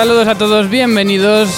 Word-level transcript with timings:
Saludos 0.00 0.28
a 0.28 0.34
todos, 0.34 0.70
bienvenidos 0.70 1.50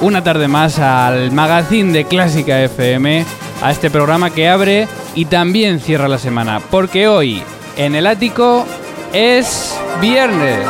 una 0.00 0.24
tarde 0.24 0.48
más 0.48 0.80
al 0.80 1.30
magazine 1.30 1.92
de 1.92 2.04
Clásica 2.04 2.60
FM, 2.60 3.24
a 3.62 3.70
este 3.70 3.92
programa 3.92 4.30
que 4.30 4.48
abre 4.48 4.88
y 5.14 5.26
también 5.26 5.78
cierra 5.78 6.08
la 6.08 6.18
semana, 6.18 6.60
porque 6.68 7.06
hoy 7.06 7.44
en 7.76 7.94
el 7.94 8.08
ático 8.08 8.66
es 9.12 9.78
viernes. 10.00 10.66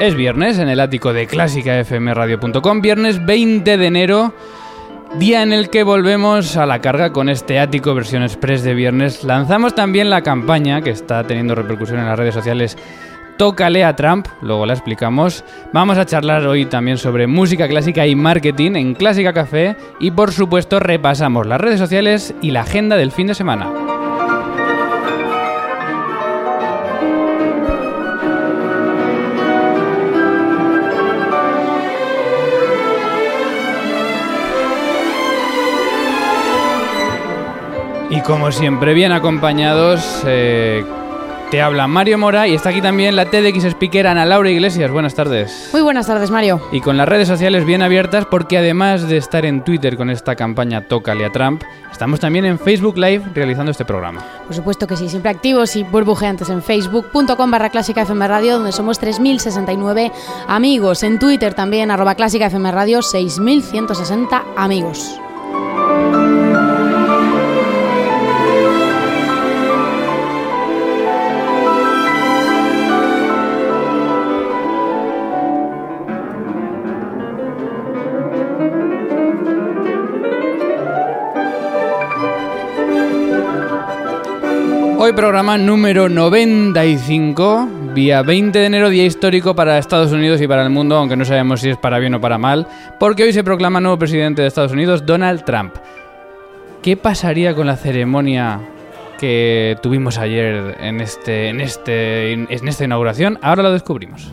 Es 0.00 0.14
viernes 0.14 0.58
en 0.58 0.68
el 0.68 0.78
ático 0.78 1.12
de 1.12 1.26
clásicafmradio.com, 1.26 2.80
viernes 2.80 3.24
20 3.26 3.76
de 3.76 3.86
enero, 3.86 4.32
día 5.18 5.42
en 5.42 5.52
el 5.52 5.70
que 5.70 5.82
volvemos 5.82 6.56
a 6.56 6.66
la 6.66 6.80
carga 6.80 7.12
con 7.12 7.28
este 7.28 7.58
ático 7.58 7.94
versión 7.96 8.22
express 8.22 8.62
de 8.62 8.74
viernes. 8.74 9.24
Lanzamos 9.24 9.74
también 9.74 10.08
la 10.08 10.22
campaña 10.22 10.82
que 10.82 10.90
está 10.90 11.24
teniendo 11.24 11.56
repercusión 11.56 11.98
en 11.98 12.06
las 12.06 12.18
redes 12.18 12.34
sociales 12.34 12.76
Tócale 13.38 13.84
a 13.84 13.94
Trump, 13.94 14.26
luego 14.40 14.66
la 14.66 14.72
explicamos. 14.72 15.44
Vamos 15.72 15.96
a 15.96 16.04
charlar 16.04 16.44
hoy 16.46 16.66
también 16.66 16.98
sobre 16.98 17.28
música 17.28 17.68
clásica 17.68 18.04
y 18.04 18.16
marketing 18.16 18.72
en 18.74 18.94
Clásica 18.94 19.32
Café 19.32 19.76
y 20.00 20.10
por 20.10 20.32
supuesto 20.32 20.80
repasamos 20.80 21.46
las 21.46 21.60
redes 21.60 21.78
sociales 21.78 22.34
y 22.42 22.50
la 22.50 22.62
agenda 22.62 22.96
del 22.96 23.12
fin 23.12 23.28
de 23.28 23.34
semana. 23.34 23.97
Y 38.10 38.22
como 38.22 38.50
siempre, 38.52 38.94
bien 38.94 39.12
acompañados, 39.12 40.22
eh, 40.26 40.82
te 41.50 41.60
habla 41.60 41.86
Mario 41.86 42.16
Mora 42.16 42.48
y 42.48 42.54
está 42.54 42.70
aquí 42.70 42.80
también 42.80 43.16
la 43.16 43.26
TDX 43.26 43.64
Speaker 43.64 44.06
Ana 44.06 44.24
Laura 44.24 44.50
Iglesias. 44.50 44.90
Buenas 44.90 45.14
tardes. 45.14 45.68
Muy 45.72 45.82
buenas 45.82 46.06
tardes, 46.06 46.30
Mario. 46.30 46.60
Y 46.72 46.80
con 46.80 46.96
las 46.96 47.06
redes 47.06 47.28
sociales 47.28 47.66
bien 47.66 47.82
abiertas 47.82 48.24
porque 48.24 48.56
además 48.56 49.08
de 49.08 49.18
estar 49.18 49.44
en 49.44 49.62
Twitter 49.62 49.98
con 49.98 50.08
esta 50.08 50.36
campaña 50.36 50.88
Tócale 50.88 51.26
a 51.26 51.32
Trump, 51.32 51.62
estamos 51.92 52.18
también 52.18 52.46
en 52.46 52.58
Facebook 52.58 52.96
Live 52.96 53.24
realizando 53.34 53.72
este 53.72 53.84
programa. 53.84 54.24
Por 54.46 54.56
supuesto 54.56 54.86
que 54.86 54.96
sí, 54.96 55.10
siempre 55.10 55.30
activos 55.30 55.76
y 55.76 55.84
burbujeantes 55.84 56.48
en 56.48 56.62
facebook.com 56.62 57.50
barra 57.50 57.68
clásica 57.68 58.02
FM 58.02 58.26
Radio, 58.26 58.54
donde 58.54 58.72
somos 58.72 59.00
3.069 59.00 60.12
amigos. 60.46 61.02
En 61.02 61.18
Twitter 61.18 61.52
también, 61.52 61.90
arroba 61.90 62.14
clásica 62.14 62.46
FM 62.46 62.72
Radio, 62.72 63.00
6.160 63.00 64.42
amigos. 64.56 65.18
Hoy 85.08 85.14
programa 85.14 85.56
número 85.56 86.10
95, 86.10 87.66
día 87.94 88.20
20 88.20 88.58
de 88.58 88.66
enero, 88.66 88.90
día 88.90 89.06
histórico 89.06 89.56
para 89.56 89.78
Estados 89.78 90.12
Unidos 90.12 90.38
y 90.42 90.46
para 90.46 90.62
el 90.62 90.68
mundo, 90.68 90.96
aunque 90.96 91.16
no 91.16 91.24
sabemos 91.24 91.62
si 91.62 91.70
es 91.70 91.78
para 91.78 91.98
bien 91.98 92.12
o 92.12 92.20
para 92.20 92.36
mal, 92.36 92.68
porque 93.00 93.22
hoy 93.22 93.32
se 93.32 93.42
proclama 93.42 93.80
nuevo 93.80 93.98
presidente 93.98 94.42
de 94.42 94.48
Estados 94.48 94.72
Unidos, 94.72 95.06
Donald 95.06 95.44
Trump. 95.46 95.72
¿Qué 96.82 96.98
pasaría 96.98 97.54
con 97.54 97.66
la 97.66 97.78
ceremonia 97.78 98.60
que 99.18 99.78
tuvimos 99.82 100.18
ayer 100.18 100.76
en, 100.78 101.00
este, 101.00 101.48
en, 101.48 101.62
este, 101.62 102.32
en 102.32 102.68
esta 102.68 102.84
inauguración? 102.84 103.38
Ahora 103.40 103.62
lo 103.62 103.72
descubrimos. 103.72 104.30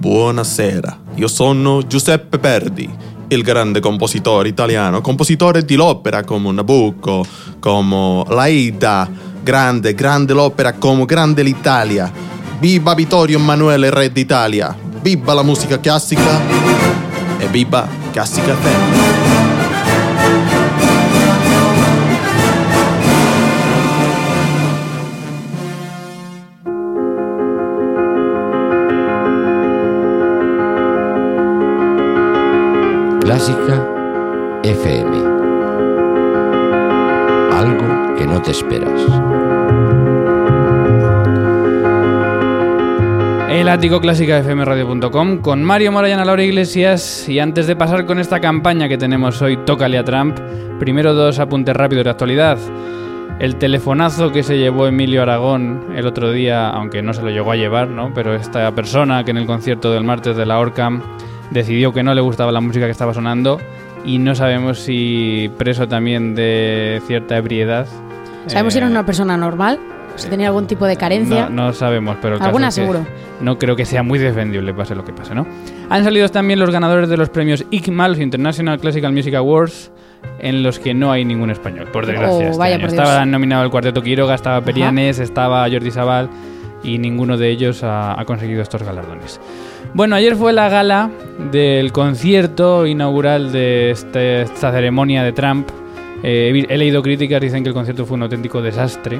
Buonasera, 0.00 0.98
io 1.16 1.28
sono 1.28 1.82
Giuseppe 1.82 2.36
Perdi, 2.36 2.90
il 3.32 3.42
grande 3.42 3.80
compositore 3.80 4.48
italiano, 4.48 5.00
compositore 5.00 5.64
di 5.64 5.74
l'opera 5.74 6.22
come 6.22 6.52
Nabucco, 6.52 7.24
come 7.58 8.24
l'Aida, 8.28 9.08
grande, 9.42 9.94
grande 9.94 10.32
l'opera 10.32 10.74
come 10.74 11.04
grande 11.04 11.42
l'Italia. 11.42 12.10
Viva 12.58 12.94
Vittorio 12.94 13.38
Emanuele, 13.38 13.90
re 13.90 14.12
d'Italia. 14.12 14.76
Viva 15.00 15.32
la 15.32 15.42
musica 15.42 15.80
classica 15.80 16.40
e 17.38 17.46
viva 17.48 17.88
Classica 18.12 18.54
FM. 18.54 19.31
Clásica 33.32 34.60
FM. 34.62 35.16
Algo 37.50 38.14
que 38.14 38.26
no 38.26 38.42
te 38.42 38.50
esperas. 38.50 39.00
El 43.48 43.70
ático 43.70 44.02
clásica 44.02 44.42
fmradio.com 44.42 45.38
con 45.38 45.64
Mario 45.64 45.92
Morayana 45.92 46.26
Laura 46.26 46.42
Iglesias 46.42 47.26
y 47.26 47.38
antes 47.38 47.66
de 47.66 47.74
pasar 47.74 48.04
con 48.04 48.18
esta 48.18 48.38
campaña 48.38 48.86
que 48.86 48.98
tenemos 48.98 49.40
hoy 49.40 49.56
Tócale 49.64 49.96
a 49.96 50.04
Trump, 50.04 50.38
primero 50.78 51.14
dos 51.14 51.38
apuntes 51.38 51.74
rápidos 51.74 52.04
de 52.04 52.10
actualidad. 52.10 52.58
El 53.38 53.56
telefonazo 53.56 54.30
que 54.30 54.42
se 54.42 54.58
llevó 54.58 54.86
Emilio 54.88 55.22
Aragón 55.22 55.94
el 55.96 56.06
otro 56.06 56.32
día, 56.32 56.68
aunque 56.68 57.00
no 57.00 57.14
se 57.14 57.22
lo 57.22 57.30
llegó 57.30 57.52
a 57.52 57.56
llevar, 57.56 57.88
¿no? 57.88 58.12
Pero 58.12 58.34
esta 58.34 58.70
persona 58.74 59.24
que 59.24 59.30
en 59.30 59.38
el 59.38 59.46
concierto 59.46 59.90
del 59.90 60.04
martes 60.04 60.36
de 60.36 60.44
la 60.44 60.58
Orcam 60.58 61.00
decidió 61.52 61.92
que 61.92 62.02
no 62.02 62.14
le 62.14 62.20
gustaba 62.20 62.52
la 62.52 62.60
música 62.60 62.86
que 62.86 62.90
estaba 62.92 63.14
sonando 63.14 63.60
y 64.04 64.18
no 64.18 64.34
sabemos 64.34 64.78
si 64.78 65.50
preso 65.58 65.86
también 65.88 66.34
de 66.34 67.00
cierta 67.06 67.36
ebriedad. 67.36 67.86
¿Sabemos 68.46 68.72
si 68.72 68.78
era 68.78 68.88
Eh, 68.88 68.90
una 68.90 69.06
persona 69.06 69.36
normal? 69.36 69.78
Si 70.16 70.28
tenía 70.28 70.48
algún 70.48 70.66
tipo 70.66 70.84
de 70.86 70.96
carencia. 70.96 71.48
No, 71.48 71.66
no 71.66 71.72
sabemos, 71.72 72.16
pero 72.20 72.34
el 72.34 72.38
caso 72.38 72.48
Alguna 72.48 72.68
es 72.68 72.74
que 72.74 72.80
seguro. 72.82 73.06
No 73.40 73.58
creo 73.58 73.76
que 73.76 73.86
sea 73.86 74.02
muy 74.02 74.18
defendible, 74.18 74.74
pase 74.74 74.94
lo 74.94 75.04
que 75.04 75.12
pase, 75.12 75.34
¿no? 75.34 75.46
Han 75.88 76.04
salido 76.04 76.28
también 76.28 76.58
los 76.58 76.70
ganadores 76.70 77.08
de 77.08 77.16
los 77.16 77.30
premios 77.30 77.64
ICMA, 77.70 78.08
los 78.08 78.18
International 78.20 78.78
Classical 78.78 79.10
Music 79.12 79.34
Awards, 79.34 79.90
en 80.38 80.62
los 80.62 80.78
que 80.78 80.92
no 80.92 81.10
hay 81.12 81.24
ningún 81.24 81.50
español, 81.50 81.86
por 81.92 82.04
desgracia. 82.06 82.36
Oh, 82.36 82.42
este 82.42 82.58
vaya 82.58 82.74
año. 82.76 82.86
por. 82.86 82.90
Estaba 82.98 83.24
nominado 83.24 83.64
el 83.64 83.70
Cuarteto 83.70 84.02
Quiroga, 84.02 84.34
estaba 84.34 84.60
Perianes, 84.60 85.18
estaba 85.18 85.62
Jordi 85.70 85.90
Sabal 85.90 86.28
y 86.84 86.98
ninguno 86.98 87.36
de 87.36 87.48
ellos 87.50 87.82
ha, 87.84 88.18
ha 88.20 88.24
conseguido 88.24 88.62
estos 88.62 88.82
galardones. 88.82 89.40
Bueno, 89.94 90.16
ayer 90.16 90.36
fue 90.36 90.52
la 90.52 90.68
gala 90.68 91.10
del 91.50 91.92
concierto 91.92 92.86
inaugural 92.86 93.52
de 93.52 93.90
este- 93.90 94.42
esta 94.42 94.72
ceremonia 94.72 95.22
de 95.22 95.32
Trump. 95.32 95.68
Eh, 96.22 96.66
he 96.68 96.78
leído 96.78 97.02
críticas, 97.02 97.40
dicen 97.40 97.62
que 97.62 97.68
el 97.68 97.74
concierto 97.74 98.06
fue 98.06 98.14
un 98.16 98.22
auténtico 98.22 98.62
desastre. 98.62 99.18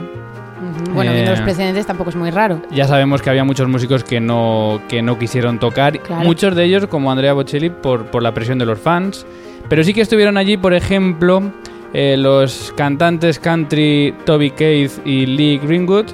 Bueno, 0.94 1.11
Eh, 1.11 1.14
viendo 1.14 1.32
los 1.32 1.41
precedentes 1.41 1.87
tampoco 1.87 2.11
es 2.11 2.17
muy 2.17 2.31
raro. 2.31 2.61
Ya 2.70 2.87
sabemos 2.87 3.20
que 3.23 3.31
había 3.31 3.44
muchos 3.44 3.69
músicos 3.69 4.05
que 4.05 4.20
no, 4.20 4.81
que 4.88 5.03
no 5.03 5.19
quisieron 5.19 5.59
tocar, 5.59 5.99
Claro. 5.99 6.25
muchos 6.25 6.55
de 6.55 6.64
ellos 6.64 6.87
como 6.87 7.11
Andrea 7.11 7.32
Bocelli 7.32 7.70
por, 7.70 8.06
por 8.06 8.23
la 8.23 8.32
presión 8.32 8.59
de 8.59 8.67
los 8.67 8.79
fans, 8.79 9.26
Pero 9.69 9.85
sí 9.85 9.94
que 9.94 10.00
estuvieron 10.03 10.37
allí, 10.37 10.56
por 10.56 10.75
ejemplo, 10.75 11.41
eh, 11.94 12.17
los 12.19 12.75
cantantes 12.76 13.38
country 13.38 14.12
Toby 14.26 14.50
Keith 14.50 14.91
y 15.05 15.25
Lee 15.25 15.59
Greenwood, 15.64 16.06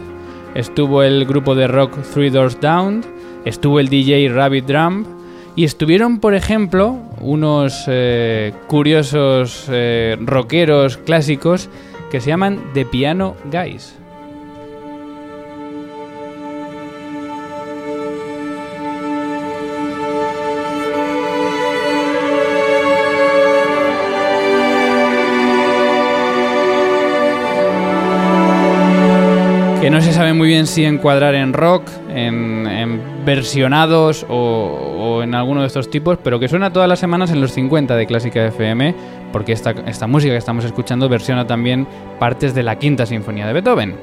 estuvo 0.54 1.02
el 1.02 1.24
grupo 1.26 1.54
de 1.54 1.66
rock 1.66 1.98
Three 2.14 2.30
Doors 2.30 2.60
Down, 2.60 3.04
estuvo 3.44 3.80
el 3.80 3.88
DJ 3.88 4.28
Rabbit 4.28 4.66
Drum 4.66 5.04
y 5.56 5.64
estuvieron, 5.64 6.20
por 6.20 6.34
ejemplo, 6.34 6.96
unos 7.20 7.84
eh, 7.88 8.52
curiosos 8.68 9.66
eh, 9.70 10.16
rockeros 10.20 10.96
clásicos 10.98 11.68
que 12.10 12.20
se 12.20 12.28
llaman 12.28 12.60
The 12.74 12.84
Piano 12.86 13.34
Guys. 13.50 13.97
Que 29.80 29.90
no 29.90 30.00
se 30.00 30.12
sabe 30.12 30.32
muy 30.32 30.48
bien 30.48 30.66
si 30.66 30.84
encuadrar 30.84 31.36
en 31.36 31.52
rock, 31.52 31.84
en, 32.12 33.00
versionados 33.24 34.26
o, 34.28 34.34
o 34.98 35.22
en 35.22 35.34
alguno 35.34 35.60
de 35.60 35.68
estos 35.68 35.88
tipos, 35.88 36.18
pero 36.22 36.40
que 36.40 36.48
suena 36.48 36.72
todas 36.72 36.88
las 36.88 36.98
semanas 36.98 37.30
en 37.30 37.40
los 37.40 37.52
50 37.52 37.94
de 37.94 38.06
Clásica 38.06 38.44
FM, 38.46 38.94
porque 39.32 39.52
esta, 39.52 39.70
esta 39.86 40.06
música 40.06 40.32
que 40.32 40.38
estamos 40.38 40.64
escuchando 40.64 41.08
versiona 41.08 41.46
también 41.46 41.86
partes 42.18 42.54
de 42.54 42.64
la 42.64 42.76
Quinta 42.78 43.06
Sinfonía 43.06 43.46
de 43.46 43.52
Beethoven. 43.52 43.94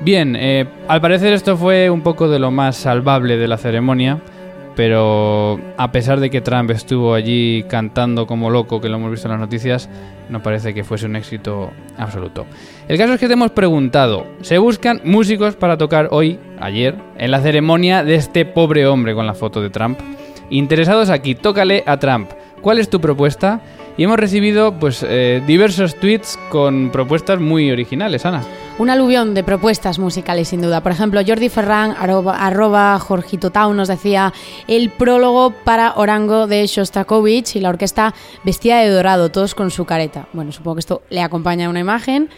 Bien, 0.00 0.36
eh, 0.36 0.66
al 0.86 1.00
parecer 1.00 1.32
esto 1.32 1.56
fue 1.56 1.90
un 1.90 2.02
poco 2.02 2.28
de 2.28 2.38
lo 2.38 2.50
más 2.50 2.76
salvable 2.76 3.36
de 3.36 3.48
la 3.48 3.56
ceremonia, 3.56 4.20
pero 4.80 5.60
a 5.76 5.92
pesar 5.92 6.20
de 6.20 6.30
que 6.30 6.40
Trump 6.40 6.70
estuvo 6.70 7.12
allí 7.12 7.64
cantando 7.68 8.26
como 8.26 8.48
loco, 8.48 8.80
que 8.80 8.88
lo 8.88 8.96
hemos 8.96 9.10
visto 9.10 9.28
en 9.28 9.32
las 9.32 9.40
noticias, 9.40 9.90
no 10.30 10.42
parece 10.42 10.72
que 10.72 10.84
fuese 10.84 11.04
un 11.04 11.16
éxito 11.16 11.70
absoluto. 11.98 12.46
El 12.88 12.96
caso 12.96 13.12
es 13.12 13.20
que 13.20 13.26
te 13.26 13.34
hemos 13.34 13.50
preguntado, 13.50 14.26
¿se 14.40 14.56
buscan 14.56 15.02
músicos 15.04 15.54
para 15.54 15.76
tocar 15.76 16.08
hoy, 16.12 16.38
ayer, 16.58 16.94
en 17.18 17.30
la 17.30 17.42
ceremonia 17.42 18.04
de 18.04 18.14
este 18.14 18.46
pobre 18.46 18.86
hombre 18.86 19.14
con 19.14 19.26
la 19.26 19.34
foto 19.34 19.60
de 19.60 19.68
Trump? 19.68 19.98
Interesados 20.48 21.10
aquí, 21.10 21.34
tócale 21.34 21.84
a 21.86 21.98
Trump. 21.98 22.30
¿Cuál 22.62 22.78
es 22.78 22.88
tu 22.88 23.02
propuesta? 23.02 23.60
Y 23.98 24.04
hemos 24.04 24.18
recibido 24.18 24.78
pues 24.78 25.04
eh, 25.06 25.42
diversos 25.46 25.96
tweets 25.96 26.38
con 26.48 26.88
propuestas 26.90 27.38
muy 27.38 27.70
originales, 27.70 28.24
Ana. 28.24 28.40
Un 28.80 28.88
aluvión 28.88 29.34
de 29.34 29.44
propuestas 29.44 29.98
musicales, 29.98 30.48
sin 30.48 30.62
duda. 30.62 30.82
Por 30.82 30.90
ejemplo, 30.92 31.20
Jordi 31.26 31.50
Ferran, 31.50 31.94
arroba, 31.98 32.38
arroba 32.38 32.98
Jorgito 32.98 33.50
Town, 33.50 33.76
nos 33.76 33.88
decía 33.88 34.32
el 34.68 34.88
prólogo 34.88 35.52
para 35.64 35.92
Orango 35.96 36.46
de 36.46 36.66
Shostakovich 36.66 37.56
y 37.56 37.60
la 37.60 37.68
orquesta 37.68 38.14
vestida 38.42 38.78
de 38.80 38.88
dorado, 38.88 39.30
todos 39.30 39.54
con 39.54 39.70
su 39.70 39.84
careta. 39.84 40.28
Bueno, 40.32 40.50
supongo 40.50 40.76
que 40.76 40.80
esto 40.80 41.02
le 41.10 41.20
acompaña 41.20 41.66
a 41.66 41.68
una 41.68 41.80
imagen 41.80 42.30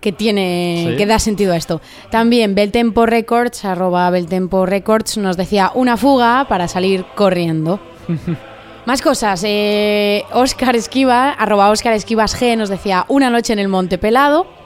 que 0.00 0.12
tiene 0.12 0.90
Sí. 0.90 0.96
que 0.96 1.06
da 1.06 1.18
sentido 1.18 1.54
a 1.54 1.56
esto. 1.56 1.80
También 2.08 2.54
Beltempo 2.54 3.04
Records, 3.04 3.64
arroba 3.64 4.08
Beltempo 4.10 4.66
Records, 4.66 5.18
nos 5.18 5.36
decía 5.36 5.72
una 5.74 5.96
fuga 5.96 6.46
para 6.48 6.68
salir 6.68 7.04
corriendo. 7.16 7.80
Más 8.86 9.02
cosas. 9.02 9.42
Eh, 9.44 10.22
Oscar 10.34 10.76
Esquiva, 10.76 11.30
arroba 11.32 11.68
Oscar 11.70 11.94
Esquivas 11.94 12.40
G, 12.40 12.56
nos 12.56 12.68
decía 12.68 13.06
una 13.08 13.28
noche 13.28 13.52
en 13.52 13.58
el 13.58 13.66
Monte 13.66 13.98
Pelado. 13.98 14.59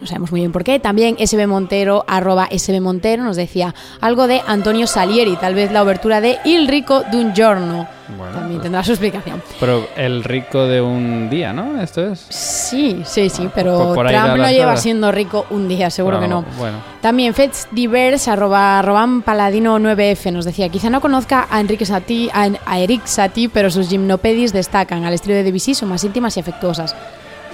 No 0.00 0.06
sabemos 0.06 0.30
muy 0.30 0.40
bien 0.40 0.52
por 0.52 0.62
qué. 0.62 0.78
También 0.78 1.16
SB 1.18 1.46
Montero, 1.48 2.04
arroba 2.06 2.46
SB 2.50 2.80
Montero, 2.80 3.24
nos 3.24 3.36
decía 3.36 3.74
algo 4.00 4.28
de 4.28 4.40
Antonio 4.46 4.86
Salieri, 4.86 5.34
tal 5.36 5.54
vez 5.54 5.72
la 5.72 5.82
obertura 5.82 6.20
de 6.20 6.38
Il 6.44 6.68
Rico 6.68 7.02
d'un 7.10 7.34
giorno. 7.34 7.88
Bueno, 8.16 8.32
También 8.32 8.52
pues- 8.54 8.62
tendrá 8.62 8.84
su 8.84 8.92
explicación. 8.92 9.42
Pero 9.60 9.86
el 9.96 10.24
rico 10.24 10.64
de 10.66 10.80
un 10.80 11.28
día, 11.28 11.52
¿no? 11.52 11.78
Esto 11.82 12.10
es. 12.10 12.24
Sí, 12.30 13.02
sí, 13.04 13.28
sí, 13.28 13.50
pero 13.54 13.76
Por- 13.76 13.94
por 13.96 14.06
ahí 14.06 14.14
Trump 14.16 14.36
no 14.38 14.48
lleva 14.50 14.76
siendo 14.78 15.12
rico 15.12 15.44
un 15.50 15.68
día, 15.68 15.90
seguro 15.90 16.18
que 16.20 16.26
no. 16.28 16.42
Bueno. 16.58 16.78
También 17.02 17.34
Fets 17.34 17.68
Divers, 17.70 18.28
arroba 18.28 18.80
Roban 18.80 19.20
Paladino 19.22 19.78
9F, 19.78 20.30
nos 20.32 20.46
decía, 20.46 20.70
quizá 20.70 20.88
no 20.88 21.00
conozca 21.02 21.48
a 21.50 21.60
Enrique 21.60 21.84
Satie, 21.84 22.30
a, 22.32 22.48
a 22.64 22.78
Eric 22.78 23.04
Satie, 23.04 23.50
pero 23.50 23.70
sus 23.70 23.88
gimnopedis 23.90 24.54
destacan, 24.54 25.04
al 25.04 25.12
estilo 25.12 25.34
de 25.34 25.42
Debussy 25.42 25.74
son 25.74 25.90
más 25.90 26.02
íntimas 26.02 26.34
y 26.36 26.40
afectuosas. 26.40 26.94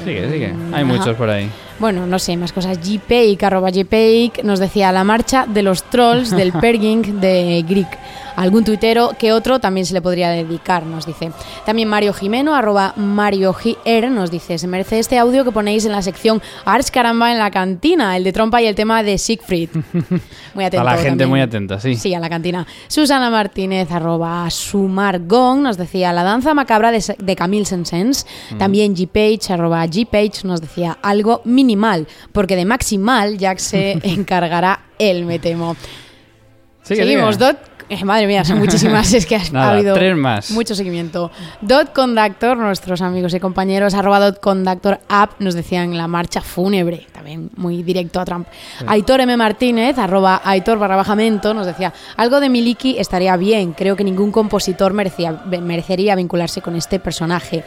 Sigue, 0.03 0.31
sigue. 0.31 0.47
Hay 0.73 0.83
Ajá. 0.83 0.85
muchos 0.85 1.17
por 1.17 1.31
ahí. 1.31 1.51
Bueno, 1.79 2.07
no 2.07 2.19
sé, 2.19 2.37
más 2.37 2.53
cosas. 2.53 2.79
Gpeik, 2.79 3.43
arroba 3.43 3.71
Gpeik, 3.71 4.43
nos 4.45 4.59
decía 4.61 4.93
la 4.93 5.05
marcha 5.05 5.47
de 5.47 5.63
los 5.63 5.83
trolls 5.85 6.31
del 6.31 6.53
Perging 6.61 7.21
de 7.21 7.65
Greek. 7.69 7.99
Algún 8.37 8.65
tuitero 8.65 9.11
que 9.19 9.33
otro 9.33 9.59
también 9.59 9.87
se 9.87 9.95
le 9.95 10.03
podría 10.03 10.31
dedicar, 10.31 10.85
nos 10.85 11.07
dice. 11.07 11.31
También 11.65 11.89
Mario 11.89 12.13
Jimeno, 12.13 12.55
arroba 12.55 12.95
Mario 12.97 13.55
Gier, 13.55 14.11
nos 14.11 14.31
dice, 14.31 14.59
se 14.59 14.67
merece 14.67 14.99
este 14.99 15.19
audio 15.19 15.45
que 15.45 15.53
ponéis 15.53 15.85
en 15.85 15.93
la 15.93 16.03
sección 16.03 16.43
Ars 16.65 16.91
Caramba 16.91 17.33
en 17.33 17.39
la 17.39 17.51
cantina, 17.51 18.17
el 18.17 18.25
de 18.25 18.33
trompa 18.33 18.61
y 18.63 18.67
el 18.67 18.75
tema 18.75 19.03
de 19.03 19.19
Siegfried. 19.19 19.71
Muy 20.55 20.65
atento. 20.65 20.81
a 20.81 20.85
la 20.85 20.93
gente 20.93 21.09
también. 21.09 21.31
muy 21.31 21.41
atenta, 21.41 21.81
sí. 21.81 21.97
Sí, 21.97 22.15
a 22.15 22.21
la 22.21 22.29
cantina. 22.29 22.67
Susana 22.89 23.31
Martínez, 23.31 23.91
arroba 23.91 24.49
Sumargong, 24.51 25.63
nos 25.63 25.77
decía 25.77 26.13
la 26.13 26.23
danza 26.23 26.55
macabra 26.55 26.91
de, 26.91 27.03
de 27.19 27.37
Camille 27.37 27.65
Saint-Saëns. 27.65 28.27
También 28.59 28.95
Gpage, 28.95 29.51
arroba 29.53 29.85
Gpage, 29.87 30.45
nos 30.45 30.61
decía 30.61 30.99
algo 31.03 31.43
minimal, 31.45 32.07
porque 32.33 32.57
de 32.57 32.65
maximal 32.65 33.39
Jack 33.39 33.59
se 33.59 33.93
encargará 34.03 34.81
él, 34.99 35.25
me 35.25 35.39
temo. 35.39 35.77
Seguimos. 36.83 37.39
Dot. 37.39 37.74
Eh, 37.89 38.05
madre 38.05 38.27
mía, 38.27 38.45
son 38.45 38.59
muchísimas, 38.59 39.13
es 39.13 39.27
que 39.27 39.37
ha 39.37 39.43
Nada, 39.53 39.73
habido 39.73 39.95
tres 39.95 40.17
más. 40.17 40.51
mucho 40.51 40.75
seguimiento. 40.75 41.31
Dot 41.61 41.93
Conductor, 41.93 42.57
nuestros 42.57 43.01
amigos 43.03 43.35
y 43.35 43.41
compañeros, 43.41 43.95
arroba 43.95 44.21
Dot 44.21 44.41
Conductor 44.41 45.01
App, 45.09 45.33
nos 45.41 45.55
decían 45.55 45.97
la 45.97 46.09
marcha 46.09 46.41
fúnebre, 46.41 47.07
también 47.13 47.51
muy 47.57 47.83
directo 47.83 48.21
a 48.21 48.25
Trump. 48.25 48.47
Aitor 48.87 49.21
M. 49.21 49.37
Martínez, 49.37 49.99
arroba 49.99 50.41
Aitor 50.45 50.79
barra 50.79 50.97
baja 50.97 51.15
mento, 51.15 51.55
nos 51.55 51.67
decía, 51.67 51.93
algo 52.17 52.41
de 52.41 52.49
Miliki 52.49 52.97
estaría 52.99 53.37
bien, 53.37 53.73
creo 53.73 53.97
que 53.97 54.05
ningún 54.05 54.33
compositor 54.33 54.93
merecía, 54.93 55.43
merecería 55.63 56.15
vincularse 56.17 56.61
con 56.63 56.77
este 56.77 56.99
personaje. 56.99 57.65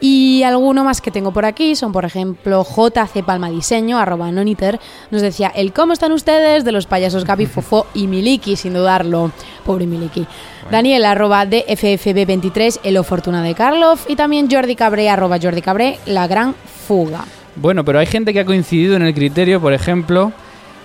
Y 0.00 0.42
alguno 0.42 0.84
más 0.84 1.00
que 1.00 1.10
tengo 1.10 1.32
por 1.32 1.44
aquí 1.44 1.76
son, 1.76 1.92
por 1.92 2.04
ejemplo, 2.04 2.64
JC 2.64 3.22
Palma 3.24 3.50
Diseño, 3.50 3.98
arroba 3.98 4.30
Noniter, 4.30 4.80
nos 5.10 5.22
decía, 5.22 5.48
el 5.54 5.72
cómo 5.72 5.92
están 5.92 6.12
ustedes 6.12 6.64
de 6.64 6.72
los 6.72 6.86
payasos 6.86 7.24
Gaby 7.24 7.46
Fofó 7.46 7.86
y 7.94 8.06
Miliki, 8.06 8.56
sin 8.56 8.74
dudarlo. 8.74 9.32
Pobre 9.60 9.86
Miliki. 9.86 10.26
Daniel, 10.70 11.04
arroba 11.04 11.46
DFFB23, 11.46 12.80
el 12.82 13.02
Fortuna 13.04 13.42
de 13.42 13.54
Karloff. 13.54 14.08
Y 14.08 14.16
también 14.16 14.48
Jordi 14.50 14.76
Cabré, 14.76 15.08
arroba 15.08 15.38
Jordi 15.40 15.62
Cabré, 15.62 15.98
la 16.06 16.26
gran 16.26 16.54
fuga. 16.86 17.24
Bueno, 17.56 17.84
pero 17.84 17.98
hay 17.98 18.06
gente 18.06 18.32
que 18.32 18.40
ha 18.40 18.44
coincidido 18.44 18.96
en 18.96 19.02
el 19.02 19.14
criterio, 19.14 19.60
por 19.60 19.72
ejemplo, 19.72 20.32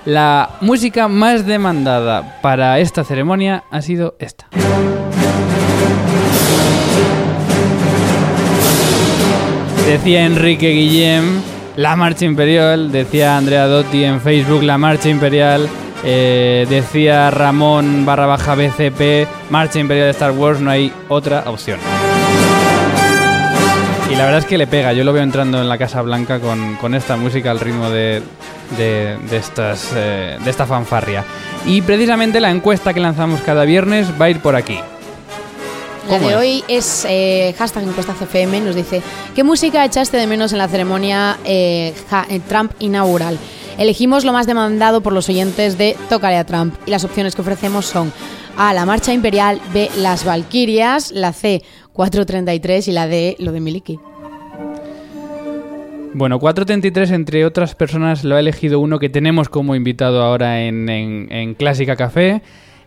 la 0.06 0.52
música 0.62 1.08
más 1.08 1.46
demandada 1.46 2.40
para 2.42 2.80
esta 2.80 3.04
ceremonia 3.04 3.64
ha 3.72 3.82
sido 3.82 4.16
esta. 4.20 4.48
Decía 9.88 10.26
Enrique 10.26 10.70
Guillem, 10.72 11.42
la 11.76 11.96
marcha 11.96 12.26
imperial, 12.26 12.92
decía 12.92 13.38
Andrea 13.38 13.68
Dotti 13.68 14.04
en 14.04 14.20
Facebook, 14.20 14.64
la 14.64 14.78
marcha 14.78 15.10
imperial, 15.10 15.70
eh, 16.06 16.68
decía 16.70 17.32
Ramón 17.32 18.06
barra 18.06 18.28
baja 18.28 18.54
BCP, 18.56 19.28
marcha 19.50 19.80
imperial 19.80 20.06
de 20.06 20.12
Star 20.12 20.32
Wars, 20.32 20.60
no 20.60 20.70
hay 20.70 20.94
otra 21.10 21.44
opción. 21.48 21.80
Y 24.12 24.16
la 24.16 24.26
verdad 24.26 24.40
es 24.40 24.46
que 24.46 24.58
le 24.58 24.68
pega, 24.68 24.94
yo 24.94 25.04
lo 25.04 25.14
veo 25.14 25.24
entrando 25.24 25.60
en 25.60 25.68
la 25.68 25.80
Casa 25.80 26.02
Blanca 26.04 26.40
con, 26.40 26.76
con 26.76 26.94
esta 26.94 27.18
música 27.18 27.50
al 27.50 27.60
ritmo 27.60 27.90
de, 27.90 28.22
de, 28.78 29.18
de 29.30 29.38
estas, 29.38 29.92
eh, 29.96 30.38
de 30.44 30.50
esta 30.50 30.68
fanfarria. 30.68 31.26
Y 31.66 31.82
precisamente 31.82 32.40
la 32.40 32.52
encuesta 32.52 32.94
que 32.94 33.00
lanzamos 33.00 33.42
cada 33.42 33.66
viernes 33.66 34.08
va 34.22 34.26
a 34.26 34.30
ir 34.30 34.40
por 34.42 34.56
aquí. 34.56 34.80
La 36.08 36.18
¿Cómo 36.18 36.28
de 36.28 36.34
es? 36.34 36.40
hoy 36.40 36.64
es 36.68 37.06
eh, 37.10 37.56
hashtag 37.58 37.84
encuesta 37.84 38.14
CFM, 38.14 38.62
nos 38.62 38.76
dice, 38.76 39.02
¿qué 39.36 39.44
música 39.44 39.84
echaste 39.84 40.18
de 40.18 40.28
menos 40.28 40.52
en 40.54 40.60
la 40.60 40.68
ceremonia 40.68 41.38
eh, 41.44 41.96
Trump 42.48 42.74
inaugural? 42.78 43.40
Elegimos 43.78 44.24
lo 44.24 44.32
más 44.32 44.48
demandado 44.48 45.02
por 45.02 45.12
los 45.14 45.28
oyentes 45.30 45.78
de 45.78 45.98
Tócale 46.10 46.38
a 46.38 46.46
Trump 46.46 46.76
y 46.86 46.92
las 46.92 47.04
opciones 47.04 47.36
que 47.36 47.42
ofrecemos 47.42 47.86
son 47.86 48.12
A, 48.58 48.74
la 48.74 48.86
Marcha 48.86 49.12
Imperial, 49.14 49.60
B, 49.74 49.90
las 49.98 50.24
Valquirias, 50.24 51.12
la 51.12 51.34
C, 51.34 51.62
433 51.92 52.88
y 52.88 52.92
la 52.94 53.08
D, 53.08 53.36
lo 53.40 53.52
de 53.52 53.60
Miliki. 53.60 54.00
Bueno, 56.14 56.40
433, 56.40 57.12
entre 57.12 57.44
otras 57.46 57.76
personas, 57.76 58.24
lo 58.24 58.38
ha 58.38 58.40
elegido 58.40 58.80
uno 58.80 59.00
que 59.00 59.10
tenemos 59.10 59.50
como 59.50 59.76
invitado 59.76 60.24
ahora 60.24 60.62
en, 60.62 60.88
en- 60.88 61.28
en 61.30 61.54
Clásica 61.56 61.98
Café. 61.98 62.42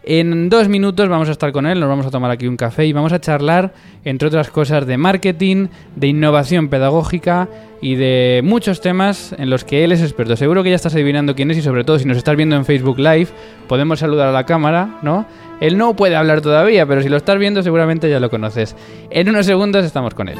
En 0.04 0.48
dos 0.48 0.68
minutos 0.68 1.08
vamos 1.08 1.28
a 1.28 1.32
estar 1.32 1.52
con 1.52 1.66
él, 1.66 1.80
nos 1.80 1.88
vamos 1.88 2.06
a 2.06 2.10
tomar 2.10 2.30
aquí 2.30 2.46
un 2.46 2.56
café 2.56 2.86
y 2.86 2.92
vamos 2.92 3.12
a 3.12 3.20
charlar, 3.20 3.74
entre 4.04 4.28
otras 4.28 4.48
cosas, 4.50 4.86
de 4.86 4.96
marketing, 4.96 5.68
de 5.96 6.06
innovación 6.06 6.68
pedagógica 6.68 7.48
y 7.82 7.96
de 7.96 8.40
muchos 8.44 8.80
temas 8.80 9.34
en 9.38 9.50
los 9.50 9.64
que 9.64 9.84
él 9.84 9.92
es 9.92 10.00
experto. 10.00 10.36
Seguro 10.36 10.62
que 10.62 10.70
ya 10.70 10.76
estás 10.76 10.94
adivinando 10.94 11.34
quién 11.34 11.50
es 11.50 11.58
y 11.58 11.62
sobre 11.62 11.84
todo 11.84 11.98
si 11.98 12.06
nos 12.06 12.16
estás 12.16 12.36
viendo 12.36 12.56
en 12.56 12.64
Facebook 12.64 12.98
Live, 12.98 13.28
podemos 13.66 13.98
saludar 13.98 14.28
a 14.28 14.32
la 14.32 14.46
cámara, 14.46 14.98
¿no? 15.02 15.26
Él 15.60 15.76
no 15.76 15.94
puede 15.94 16.16
hablar 16.16 16.40
todavía, 16.40 16.86
pero 16.86 17.02
si 17.02 17.08
lo 17.08 17.16
estás 17.16 17.38
viendo 17.38 17.62
seguramente 17.62 18.08
ya 18.08 18.20
lo 18.20 18.30
conoces. 18.30 18.76
En 19.10 19.28
unos 19.28 19.46
segundos 19.46 19.84
estamos 19.84 20.14
con 20.14 20.28
él. 20.28 20.38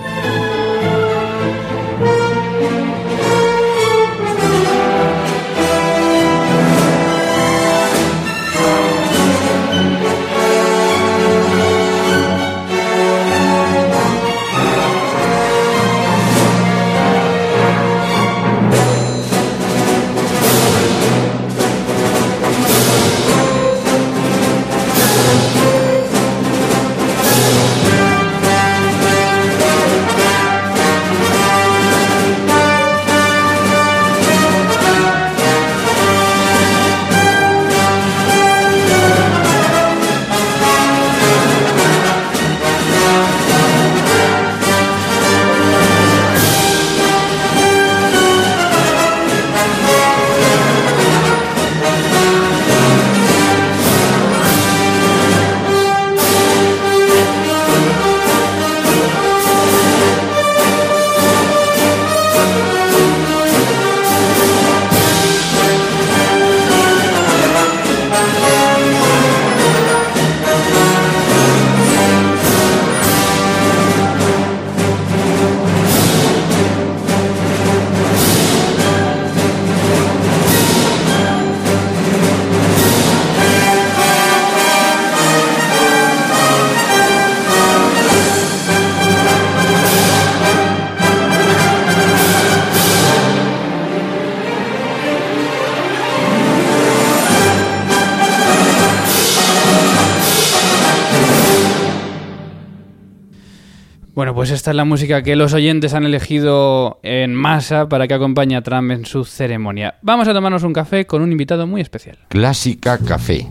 Pues 104.39 104.53
esta 104.53 104.71
es 104.71 104.77
la 104.77 104.85
música 104.85 105.25
que 105.25 105.35
los 105.35 105.53
oyentes 105.53 105.95
han 105.95 106.05
elegido 106.05 107.01
en 107.03 107.35
masa 107.35 107.89
para 107.89 108.07
que 108.07 108.15
acompañe 108.15 108.55
a 108.55 108.63
Trump 108.63 108.93
en 108.93 109.05
su 109.05 109.25
ceremonia. 109.25 109.97
Vamos 110.01 110.29
a 110.29 110.33
tomarnos 110.33 110.63
un 110.63 110.73
café 110.73 111.07
con 111.07 111.23
un 111.23 111.33
invitado 111.33 111.67
muy 111.67 111.81
especial. 111.81 112.19
Clásica 112.29 112.99
Café. 112.99 113.49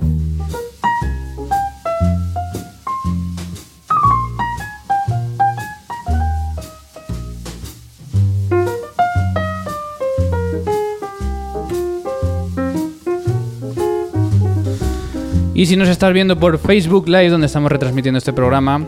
Y 15.53 15.65
si 15.65 15.75
nos 15.75 15.89
estás 15.89 16.13
viendo 16.13 16.39
por 16.39 16.58
Facebook 16.60 17.10
Live, 17.10 17.27
donde 17.27 17.48
estamos 17.48 17.70
retransmitiendo 17.70 18.20
este 18.20 18.32
programa, 18.32 18.86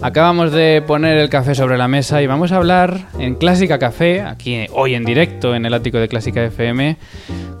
acabamos 0.00 0.52
de 0.52 0.82
poner 0.86 1.18
el 1.18 1.28
café 1.28 1.54
sobre 1.54 1.76
la 1.76 1.88
mesa 1.88 2.22
y 2.22 2.26
vamos 2.26 2.52
a 2.52 2.56
hablar 2.56 3.08
en 3.18 3.34
Clásica 3.34 3.78
Café, 3.78 4.22
aquí 4.22 4.66
hoy 4.72 4.94
en 4.94 5.04
directo 5.04 5.54
en 5.54 5.66
el 5.66 5.74
ático 5.74 5.98
de 5.98 6.08
Clásica 6.08 6.42
FM, 6.44 6.96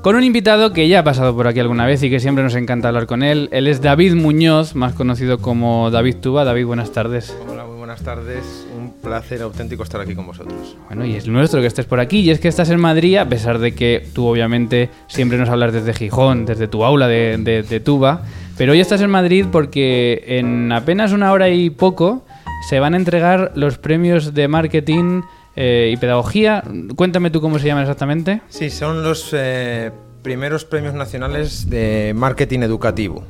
con 0.02 0.14
un 0.16 0.22
invitado 0.24 0.72
que 0.72 0.88
ya 0.88 1.00
ha 1.00 1.04
pasado 1.04 1.34
por 1.34 1.46
aquí 1.48 1.60
alguna 1.60 1.86
vez 1.86 2.02
y 2.02 2.10
que 2.10 2.20
siempre 2.20 2.44
nos 2.44 2.54
encanta 2.54 2.88
hablar 2.88 3.06
con 3.06 3.22
él. 3.22 3.48
Él 3.52 3.66
es 3.66 3.82
David 3.82 4.14
Muñoz, 4.14 4.74
más 4.74 4.92
conocido 4.94 5.38
como 5.38 5.90
David 5.90 6.16
Tuba. 6.16 6.44
David, 6.44 6.66
buenas 6.66 6.92
tardes. 6.92 7.36
Hola, 7.50 7.64
muy 7.64 7.76
buenas 7.78 8.02
tardes. 8.02 8.66
Un 8.78 8.92
placer 9.02 9.42
auténtico 9.42 9.82
estar 9.82 10.00
aquí 10.00 10.14
con 10.14 10.26
vosotros. 10.26 10.76
Bueno, 10.86 11.04
y 11.04 11.16
es 11.16 11.26
nuestro 11.26 11.60
que 11.60 11.66
estés 11.66 11.86
por 11.86 11.98
aquí. 11.98 12.20
Y 12.20 12.30
es 12.30 12.38
que 12.38 12.46
estás 12.48 12.70
en 12.70 12.78
Madrid, 12.78 13.16
a 13.16 13.28
pesar 13.28 13.58
de 13.58 13.74
que 13.74 14.06
tú 14.14 14.26
obviamente 14.26 14.88
siempre 15.08 15.36
nos 15.38 15.48
hablas 15.48 15.72
desde 15.72 15.92
Gijón, 15.92 16.46
desde 16.46 16.68
tu 16.68 16.84
aula 16.84 17.08
de, 17.08 17.36
de- 17.38 17.62
de 17.64 17.80
tuba. 17.80 18.22
Pero 18.56 18.72
hoy 18.72 18.80
estás 18.80 19.00
en 19.02 19.10
Madrid 19.10 19.46
porque 19.50 20.24
en 20.26 20.70
apenas 20.72 21.12
una 21.12 21.32
hora 21.32 21.48
y 21.48 21.70
poco 21.70 22.24
se 22.68 22.80
van 22.80 22.94
a 22.94 22.96
entregar 22.96 23.52
los 23.54 23.78
premios 23.78 24.34
de 24.34 24.48
marketing 24.48 25.22
eh, 25.56 25.90
y 25.92 25.96
pedagogía. 25.96 26.62
Cuéntame 26.96 27.30
tú 27.30 27.40
cómo 27.40 27.58
se 27.58 27.66
llaman 27.66 27.82
exactamente. 27.84 28.40
Sí, 28.48 28.70
son 28.70 29.02
los 29.02 29.30
eh, 29.32 29.90
primeros 30.22 30.64
premios 30.64 30.94
nacionales 30.94 31.68
de 31.70 32.12
marketing 32.14 32.60
educativo. 32.60 33.24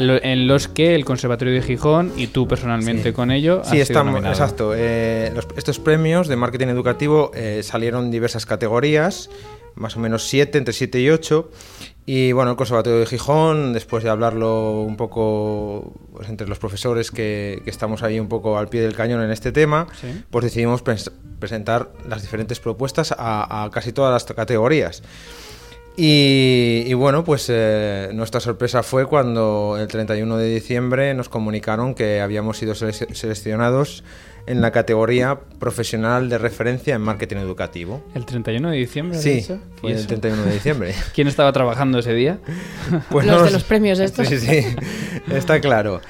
Lo- 0.00 0.22
en 0.22 0.46
los 0.46 0.68
que 0.68 0.94
el 0.94 1.04
Conservatorio 1.04 1.52
de 1.54 1.62
Gijón 1.62 2.12
y 2.16 2.28
tú 2.28 2.46
personalmente 2.46 3.08
Sí. 3.08 3.12
con 3.12 3.32
ello 3.32 3.62
Sí, 3.64 3.80
estamos, 3.80 4.24
exacto. 4.24 4.72
Eh, 4.76 5.32
los- 5.34 5.48
estos 5.56 5.80
premios 5.80 6.28
de 6.28 6.36
marketing 6.36 6.68
educativo 6.68 7.32
salieron 7.62 8.04
en 8.04 8.10
diversas 8.12 8.46
categorías, 8.46 9.30
más 9.74 9.96
o 9.96 10.00
menos 10.00 10.28
siete, 10.28 10.58
entre 10.58 10.74
7 10.74 11.00
y 11.00 11.10
8. 11.10 11.50
Y 12.12 12.32
bueno, 12.32 12.50
el 12.50 12.56
Conservatorio 12.56 12.98
de 12.98 13.06
Gijón, 13.06 13.72
después 13.72 14.02
de 14.02 14.10
hablarlo 14.10 14.80
un 14.80 14.96
poco 14.96 15.92
pues, 16.12 16.28
entre 16.28 16.48
los 16.48 16.58
profesores 16.58 17.12
que, 17.12 17.60
que 17.62 17.70
estamos 17.70 18.02
ahí 18.02 18.18
un 18.18 18.26
poco 18.28 18.58
al 18.58 18.66
pie 18.68 18.80
del 18.80 18.96
cañón 18.96 19.22
en 19.22 19.30
este 19.30 19.52
tema, 19.52 19.86
Sí. 20.00 20.24
pues 20.28 20.44
decidimos 20.44 20.82
pres- 20.82 21.12
presentar 21.38 21.92
las 22.08 22.22
diferentes 22.22 22.58
propuestas 22.58 23.14
a, 23.16 23.62
a 23.64 23.70
casi 23.70 23.92
todas 23.92 24.12
las 24.12 24.24
categorías. 24.34 25.04
Y, 25.96 26.84
y 26.86 26.94
bueno, 26.94 27.24
pues 27.24 27.46
eh, 27.50 28.10
nuestra 28.14 28.40
sorpresa 28.40 28.82
fue 28.82 29.06
cuando 29.06 29.76
el 29.78 29.86
31 29.88 30.36
de 30.38 30.48
diciembre 30.54 31.12
nos 31.14 31.28
comunicaron 31.28 31.94
que 31.94 32.20
habíamos 32.20 32.56
sido 32.58 32.74
selec- 32.74 33.12
seleccionados 33.12 34.02
en 34.46 34.62
la 34.62 34.70
categoría 34.70 35.38
profesional 35.58 36.30
de 36.30 36.38
referencia 36.38 36.94
en 36.94 37.02
marketing 37.02 37.36
educativo. 37.36 38.02
¿El 38.14 38.24
31 38.24 38.70
de 38.70 38.76
diciembre? 38.78 39.18
Sí, 39.18 39.42
fue 39.76 39.90
¿Y 39.90 39.92
el 39.92 39.98
eso? 39.98 40.06
31 40.08 40.42
de 40.44 40.52
diciembre. 40.52 40.94
¿Quién 41.14 41.28
estaba 41.28 41.52
trabajando 41.52 41.98
ese 41.98 42.14
día? 42.14 42.38
Pues 43.10 43.26
Los 43.26 43.36
no 43.36 43.42
de 43.44 43.50
lo 43.50 43.56
los 43.56 43.64
premios 43.64 43.98
estos. 43.98 44.26
Sí, 44.28 44.38
sí, 44.38 44.64
está 45.32 45.60
claro. 45.60 46.00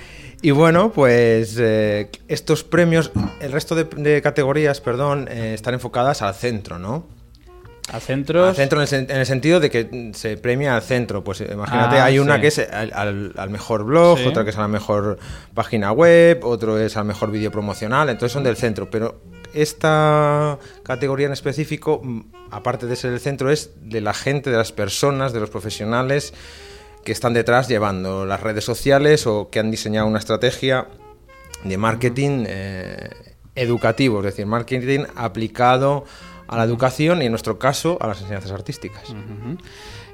Y 0.42 0.52
bueno, 0.52 0.92
pues 0.92 1.56
eh, 1.58 2.08
estos 2.28 2.62
premios, 2.64 3.10
el 3.40 3.52
resto 3.52 3.74
de, 3.74 3.84
de 3.84 4.22
categorías, 4.22 4.80
perdón, 4.80 5.26
eh, 5.30 5.52
están 5.52 5.74
enfocadas 5.74 6.22
al 6.22 6.34
centro, 6.34 6.78
¿no? 6.78 7.04
A 7.92 8.00
centros. 8.00 8.48
Al 8.50 8.54
centro 8.56 8.82
en 8.82 8.88
el, 8.94 9.10
en 9.10 9.16
el 9.16 9.26
sentido 9.26 9.60
de 9.60 9.70
que 9.70 10.10
se 10.14 10.36
premia 10.36 10.76
al 10.76 10.82
centro. 10.82 11.24
Pues 11.24 11.40
eh, 11.40 11.50
imagínate, 11.52 11.98
Ah, 11.98 12.04
hay 12.04 12.18
una 12.18 12.36
sí. 12.36 12.40
que 12.42 12.46
es 12.48 12.58
al, 12.58 12.92
al- 12.94 13.32
al 13.36 13.50
mejor 13.50 13.84
blog, 13.84 14.18
Sí. 14.18 14.26
otra 14.26 14.44
que 14.44 14.50
es 14.50 14.56
a 14.56 14.60
la 14.62 14.68
mejor 14.68 15.18
página 15.54 15.90
web, 15.92 16.40
otro 16.44 16.78
es 16.78 16.96
al 16.96 17.04
mejor 17.04 17.30
vídeo 17.30 17.50
promocional, 17.50 18.08
entonces 18.08 18.32
son 18.32 18.44
del 18.44 18.56
centro. 18.56 18.90
Pero 18.90 19.20
esta 19.54 20.58
categoría 20.82 21.26
en 21.26 21.32
específico, 21.32 22.00
mm, 22.02 22.20
aparte 22.50 22.86
de 22.86 22.96
ser 22.96 23.12
el 23.12 23.20
centro, 23.20 23.50
es 23.50 23.70
de 23.82 24.00
la 24.00 24.14
gente, 24.14 24.50
de 24.50 24.56
las 24.56 24.72
personas, 24.72 25.32
de 25.32 25.40
los 25.40 25.50
profesionales 25.50 26.32
que 27.04 27.12
están 27.12 27.32
detrás 27.32 27.66
llevando 27.68 28.26
las 28.26 28.40
redes 28.40 28.62
sociales 28.64 29.26
o 29.26 29.48
que 29.50 29.58
han 29.58 29.70
diseñado 29.70 30.06
una 30.06 30.18
estrategia 30.18 30.86
de 31.64 31.76
marketing 31.78 32.44
eh, 32.46 33.08
educativo, 33.54 34.18
es 34.20 34.24
decir, 34.26 34.46
marketing 34.46 35.04
aplicado 35.16 36.04
a 36.50 36.56
la 36.58 36.64
educación 36.64 37.22
y 37.22 37.26
en 37.26 37.32
nuestro 37.32 37.58
caso 37.58 37.96
a 38.00 38.08
las 38.08 38.20
enseñanzas 38.20 38.50
artísticas. 38.52 39.04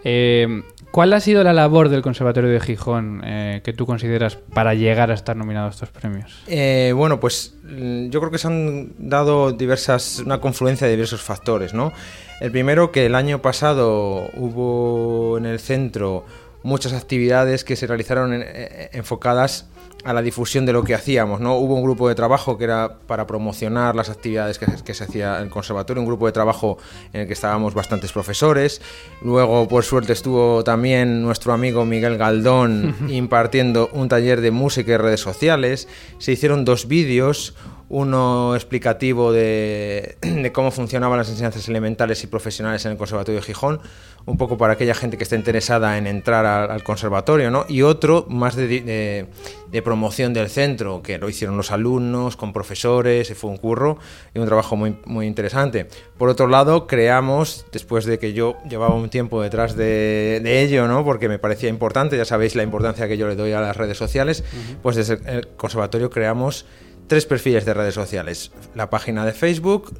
Eh, 0.04 0.62
¿Cuál 0.92 1.12
ha 1.12 1.20
sido 1.20 1.42
la 1.42 1.52
labor 1.52 1.88
del 1.88 2.00
Conservatorio 2.02 2.48
de 2.50 2.60
Gijón 2.60 3.22
eh, 3.24 3.60
que 3.64 3.72
tú 3.72 3.86
consideras 3.86 4.36
para 4.36 4.72
llegar 4.74 5.10
a 5.10 5.14
estar 5.14 5.36
nominado 5.36 5.66
a 5.66 5.70
estos 5.70 5.88
premios? 5.90 6.42
Eh, 6.46 6.92
bueno, 6.94 7.18
pues 7.20 7.54
mm, 7.64 8.08
yo 8.10 8.20
creo 8.20 8.30
que 8.30 8.38
se 8.38 8.46
han 8.46 8.92
dado 8.98 9.52
diversas, 9.52 10.20
una 10.20 10.40
confluencia 10.40 10.86
de 10.86 10.92
diversos 10.92 11.22
factores, 11.22 11.74
¿no? 11.74 11.92
El 12.40 12.50
primero, 12.52 12.92
que 12.92 13.06
el 13.06 13.14
año 13.14 13.42
pasado 13.42 14.28
hubo 14.34 15.36
en 15.38 15.46
el 15.46 15.58
centro 15.58 16.24
muchas 16.62 16.92
actividades 16.92 17.64
que 17.64 17.76
se 17.76 17.86
realizaron 17.86 18.32
en- 18.32 18.44
eh, 18.46 18.90
enfocadas 18.92 19.68
a 20.06 20.12
la 20.12 20.22
difusión 20.22 20.64
de 20.64 20.72
lo 20.72 20.84
que 20.84 20.94
hacíamos, 20.94 21.40
¿no? 21.40 21.56
Hubo 21.56 21.74
un 21.74 21.82
grupo 21.82 22.08
de 22.08 22.14
trabajo 22.14 22.56
que 22.56 22.64
era 22.64 22.98
para 23.06 23.26
promocionar 23.26 23.96
las 23.96 24.08
actividades 24.08 24.58
que, 24.58 24.66
que 24.84 24.94
se 24.94 25.04
hacía 25.04 25.38
en 25.38 25.44
el 25.44 25.50
conservatorio, 25.50 26.00
un 26.00 26.06
grupo 26.06 26.26
de 26.26 26.32
trabajo 26.32 26.78
en 27.12 27.22
el 27.22 27.26
que 27.26 27.32
estábamos 27.32 27.74
bastantes 27.74 28.12
profesores. 28.12 28.80
Luego, 29.20 29.66
por 29.66 29.82
suerte, 29.82 30.12
estuvo 30.12 30.62
también 30.62 31.22
nuestro 31.22 31.52
amigo 31.52 31.84
Miguel 31.84 32.18
Galdón 32.18 32.94
impartiendo 33.08 33.90
un 33.92 34.08
taller 34.08 34.40
de 34.40 34.52
música 34.52 34.92
y 34.92 34.96
redes 34.96 35.20
sociales. 35.20 35.88
Se 36.18 36.30
hicieron 36.30 36.64
dos 36.64 36.86
vídeos, 36.86 37.54
uno 37.88 38.54
explicativo 38.54 39.32
de, 39.32 40.18
de 40.20 40.52
cómo 40.52 40.70
funcionaban 40.70 41.18
las 41.18 41.28
enseñanzas 41.28 41.68
elementales 41.68 42.22
y 42.22 42.28
profesionales 42.28 42.84
en 42.84 42.92
el 42.92 42.98
Conservatorio 42.98 43.40
de 43.40 43.46
Gijón, 43.46 43.80
un 44.26 44.36
poco 44.36 44.58
para 44.58 44.72
aquella 44.72 44.94
gente 44.94 45.16
que 45.16 45.22
esté 45.22 45.36
interesada 45.36 45.96
en 45.98 46.06
entrar 46.08 46.44
al, 46.44 46.70
al 46.70 46.82
conservatorio, 46.82 47.50
¿no? 47.50 47.64
Y 47.68 47.82
otro 47.82 48.26
más 48.28 48.56
de, 48.56 48.66
de- 48.66 49.26
de 49.70 49.82
promoción 49.82 50.32
del 50.32 50.48
centro, 50.48 51.00
que 51.02 51.18
lo 51.18 51.28
hicieron 51.28 51.56
los 51.56 51.70
alumnos, 51.70 52.36
con 52.36 52.52
profesores, 52.52 53.32
fue 53.36 53.50
un 53.50 53.56
curro 53.56 53.98
y 54.34 54.38
un 54.38 54.46
trabajo 54.46 54.74
muy, 54.76 54.96
muy 55.06 55.26
interesante. 55.26 55.86
Por 56.18 56.28
otro 56.28 56.46
lado, 56.48 56.86
creamos, 56.86 57.66
después 57.72 58.04
de 58.04 58.18
que 58.18 58.32
yo 58.32 58.56
llevaba 58.68 58.94
un 58.94 59.08
tiempo 59.10 59.40
detrás 59.42 59.76
de, 59.76 60.40
de 60.42 60.62
ello, 60.62 60.88
¿no? 60.88 61.04
Porque 61.04 61.28
me 61.28 61.38
parecía 61.38 61.68
importante, 61.68 62.16
ya 62.16 62.24
sabéis 62.24 62.54
la 62.56 62.62
importancia 62.64 63.06
que 63.08 63.16
yo 63.16 63.28
le 63.28 63.36
doy 63.36 63.52
a 63.52 63.60
las 63.60 63.76
redes 63.76 63.96
sociales, 63.96 64.42
pues 64.82 64.96
desde 64.96 65.18
el 65.30 65.48
conservatorio 65.56 66.10
creamos 66.10 66.66
tres 67.06 67.26
perfiles 67.26 67.64
de 67.64 67.74
redes 67.74 67.94
sociales. 67.94 68.50
La 68.74 68.90
página 68.90 69.24
de 69.24 69.32
Facebook, 69.32 69.92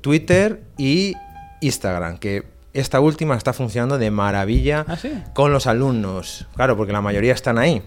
Twitter 0.00 0.62
y 0.78 1.14
Instagram, 1.60 2.18
que 2.18 2.44
esta 2.80 3.00
última 3.00 3.36
está 3.36 3.52
funcionando 3.52 3.98
de 3.98 4.10
maravilla 4.10 4.84
¿Ah, 4.88 4.96
sí? 4.96 5.12
con 5.34 5.52
los 5.52 5.66
alumnos. 5.66 6.46
Claro, 6.54 6.76
porque 6.76 6.92
la 6.92 7.00
mayoría 7.00 7.32
están 7.32 7.58
ahí. 7.58 7.82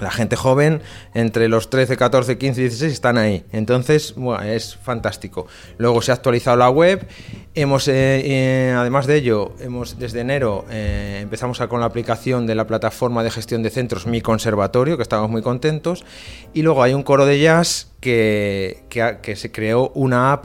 La 0.00 0.10
gente 0.10 0.36
joven, 0.36 0.82
entre 1.14 1.48
los 1.48 1.70
13, 1.70 1.96
14, 1.96 2.36
15 2.36 2.60
y 2.60 2.64
16, 2.64 2.92
están 2.92 3.16
ahí. 3.16 3.46
Entonces, 3.52 4.12
bueno, 4.16 4.42
es 4.42 4.76
fantástico. 4.76 5.46
Luego 5.78 6.02
se 6.02 6.10
ha 6.10 6.14
actualizado 6.14 6.58
la 6.58 6.68
web. 6.68 7.06
Hemos, 7.54 7.88
eh, 7.88 7.92
eh, 7.94 8.74
además 8.76 9.06
de 9.06 9.16
ello, 9.16 9.54
hemos 9.60 9.98
desde 9.98 10.20
enero 10.20 10.66
eh, 10.68 11.20
empezamos 11.22 11.62
a- 11.62 11.68
con 11.68 11.80
la 11.80 11.86
aplicación 11.86 12.46
de 12.46 12.54
la 12.54 12.66
plataforma 12.66 13.22
de 13.22 13.30
gestión 13.30 13.62
de 13.62 13.70
centros 13.70 14.06
Mi 14.06 14.20
Conservatorio, 14.20 14.98
que 14.98 15.04
estamos 15.04 15.30
muy 15.30 15.40
contentos. 15.40 16.04
Y 16.52 16.60
luego 16.60 16.82
hay 16.82 16.92
un 16.92 17.02
coro 17.02 17.24
de 17.24 17.40
jazz 17.40 17.92
que, 18.00 18.84
que 18.90 19.36
se 19.36 19.50
creó 19.52 19.90
una 19.94 20.34
app 20.34 20.44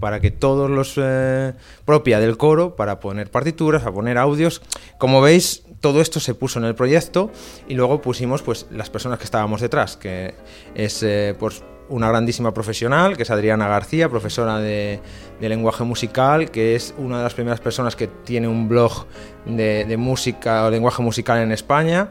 para 0.00 0.18
que 0.20 0.30
todos 0.30 0.68
los 0.70 0.94
eh, 0.96 1.52
propia 1.84 2.18
del 2.18 2.36
coro 2.36 2.74
para 2.74 2.98
poner 3.00 3.30
partituras, 3.30 3.84
a 3.86 3.92
poner 3.92 4.18
audios. 4.18 4.62
Como 4.98 5.20
veis, 5.20 5.62
todo 5.80 6.00
esto 6.00 6.18
se 6.20 6.34
puso 6.34 6.58
en 6.58 6.64
el 6.64 6.74
proyecto 6.74 7.30
y 7.68 7.74
luego 7.74 8.00
pusimos 8.00 8.42
pues 8.42 8.66
las 8.70 8.90
personas 8.90 9.18
que 9.18 9.24
estábamos 9.24 9.60
detrás, 9.60 9.96
que 9.96 10.34
es 10.74 11.02
eh, 11.02 11.34
pues 11.38 11.62
una 11.88 12.08
grandísima 12.08 12.54
profesional, 12.54 13.16
que 13.16 13.24
es 13.24 13.30
Adriana 13.30 13.66
García, 13.66 14.08
profesora 14.08 14.58
de, 14.58 15.00
de 15.40 15.48
lenguaje 15.48 15.82
musical, 15.84 16.50
que 16.50 16.76
es 16.76 16.94
una 16.98 17.18
de 17.18 17.24
las 17.24 17.34
primeras 17.34 17.60
personas 17.60 17.96
que 17.96 18.06
tiene 18.06 18.46
un 18.46 18.68
blog 18.68 19.06
de, 19.44 19.84
de 19.84 19.96
música 19.96 20.64
o 20.66 20.70
lenguaje 20.70 21.02
musical 21.02 21.38
en 21.40 21.50
España 21.50 22.10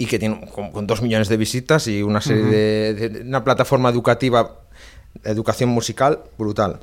y 0.00 0.06
que 0.06 0.20
tiene 0.20 0.48
con, 0.54 0.70
con 0.70 0.86
dos 0.86 1.02
millones 1.02 1.28
de 1.28 1.36
visitas 1.36 1.88
y 1.88 2.02
una 2.04 2.20
serie 2.20 2.44
de, 2.44 2.94
de- 2.94 3.08
de- 3.08 3.20
una 3.22 3.42
plataforma 3.42 3.88
educativa 3.88 4.60
educación 5.24 5.70
musical 5.70 6.20
brutal. 6.38 6.80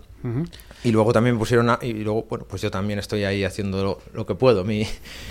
Y 0.83 0.91
luego 0.91 1.13
también 1.13 1.37
pusieron 1.37 1.69
a- 1.69 1.77
y 1.83 1.93
luego 1.93 2.25
bueno 2.27 2.45
pues 2.49 2.59
yo 2.63 2.71
también 2.71 2.97
estoy 2.97 3.25
ahí 3.25 3.43
haciendo 3.43 3.83
lo, 3.83 3.99
lo 4.13 4.25
que 4.25 4.33
puedo. 4.33 4.63
Mi, 4.63 4.87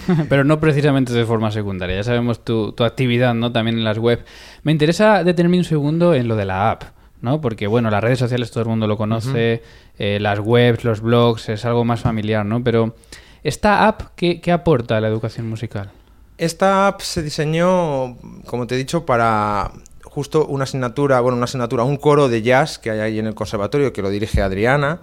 Pero 0.29 0.45
no 0.45 0.61
precisamente 0.61 1.13
de 1.13 1.25
forma 1.25 1.51
secundaria. 1.51 1.97
Ya 1.97 2.05
sabemos 2.05 2.45
tu, 2.45 2.73
tu 2.73 2.85
actividad, 2.85 3.35
¿no? 3.35 3.51
También 3.51 3.77
en 3.79 3.85
las 3.85 3.99
web. 3.99 4.25
Me 4.63 4.71
interesa 4.71 5.25
detenerme 5.25 5.59
un 5.59 5.65
segundo 5.65 6.15
en 6.15 6.29
lo 6.29 6.37
de 6.37 6.45
la 6.45 6.71
app. 6.71 6.83
¿no? 7.23 7.41
Porque, 7.41 7.67
bueno, 7.67 7.89
las 7.91 8.05
redes 8.05 8.19
sociales 8.19 8.51
todo 8.51 8.65
el 8.65 8.69
mundo 8.69 8.87
lo 8.87 8.99
conoce, 8.99 9.63
eh, 9.99 10.19
las 10.21 10.39
webs, 10.41 10.85
los 10.85 11.01
blogs, 11.01 11.49
es 11.49 11.65
algo 11.65 11.83
más 11.83 12.01
familiar, 12.03 12.45
¿no? 12.45 12.63
Pero, 12.63 12.95
¿esta 13.43 13.89
app 13.89 14.03
qué, 14.15 14.43
qué 14.43 14.53
aporta 14.53 14.99
a 14.99 15.01
la 15.01 15.09
educación 15.09 15.49
musical? 15.49 15.91
Esta 16.37 16.87
app 16.87 17.01
se 17.01 17.23
diseñó, 17.23 18.19
como 18.45 18.67
te 18.67 18.75
he 18.75 18.79
dicho, 18.79 19.07
para 19.07 19.73
justo 20.15 20.47
una 20.47 20.65
asignatura, 20.65 21.21
bueno, 21.21 21.37
una 21.37 21.45
asignatura, 21.47 21.83
un 21.85 21.97
coro 21.97 22.29
de 22.29 22.41
jazz 22.43 22.79
que 22.79 22.91
hay 22.91 23.01
ahí 23.01 23.19
en 23.19 23.27
el 23.27 23.35
conservatorio 23.35 23.93
que 23.93 24.01
lo 24.03 24.11
dirige 24.11 24.41
Adriana. 24.43 25.01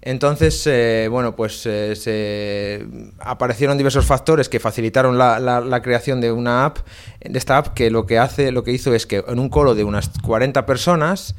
Entonces, 0.00 0.62
eh, 0.66 1.08
bueno, 1.10 1.34
pues 1.34 1.62
eh, 1.64 1.96
se 1.96 2.86
aparecieron 3.20 3.78
diversos 3.78 4.04
factores 4.04 4.48
que 4.50 4.60
facilitaron 4.60 5.16
la, 5.16 5.40
la- 5.40 5.82
creación 5.82 6.20
de 6.20 6.30
una 6.30 6.66
app, 6.66 6.78
de 7.20 7.38
esta 7.38 7.56
app 7.56 7.68
que 7.74 7.90
lo 7.90 8.04
que 8.06 8.18
hace, 8.18 8.52
lo 8.52 8.62
que 8.64 8.72
hizo 8.72 8.94
es 8.94 9.06
que 9.06 9.24
en 9.26 9.38
un 9.38 9.48
coro 9.48 9.74
de 9.74 9.82
unas 9.82 10.10
40 10.22 10.66
personas, 10.66 11.34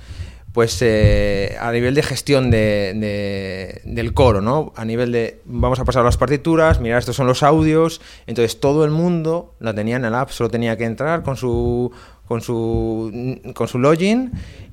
pues 0.52 0.78
eh, 0.82 1.56
a 1.60 1.72
nivel 1.72 1.94
de 1.94 2.02
gestión 2.02 2.50
de- 2.50 2.94
de- 2.96 3.82
del 3.86 4.14
coro, 4.16 4.42
¿no? 4.42 4.74
A 4.76 4.84
nivel 4.84 5.12
de 5.12 5.42
vamos 5.46 5.80
a 5.80 5.86
pasar 5.86 6.04
las 6.04 6.18
partituras, 6.18 6.80
mirar 6.80 6.98
estos 7.00 7.16
son 7.18 7.28
los 7.28 7.44
audios, 7.44 8.02
entonces 8.26 8.60
todo 8.60 8.84
el 8.84 8.90
mundo 8.92 9.54
la 9.60 9.76
tenía 9.76 9.98
en 9.98 10.06
el 10.06 10.16
app, 10.16 10.30
solo 10.32 10.50
tenía 10.50 10.76
que 10.76 10.86
entrar 10.86 11.22
con 11.24 11.36
su 11.38 11.92
con 12.28 12.42
su 12.42 13.40
con 13.54 13.68
su 13.68 13.80
login 13.80 14.32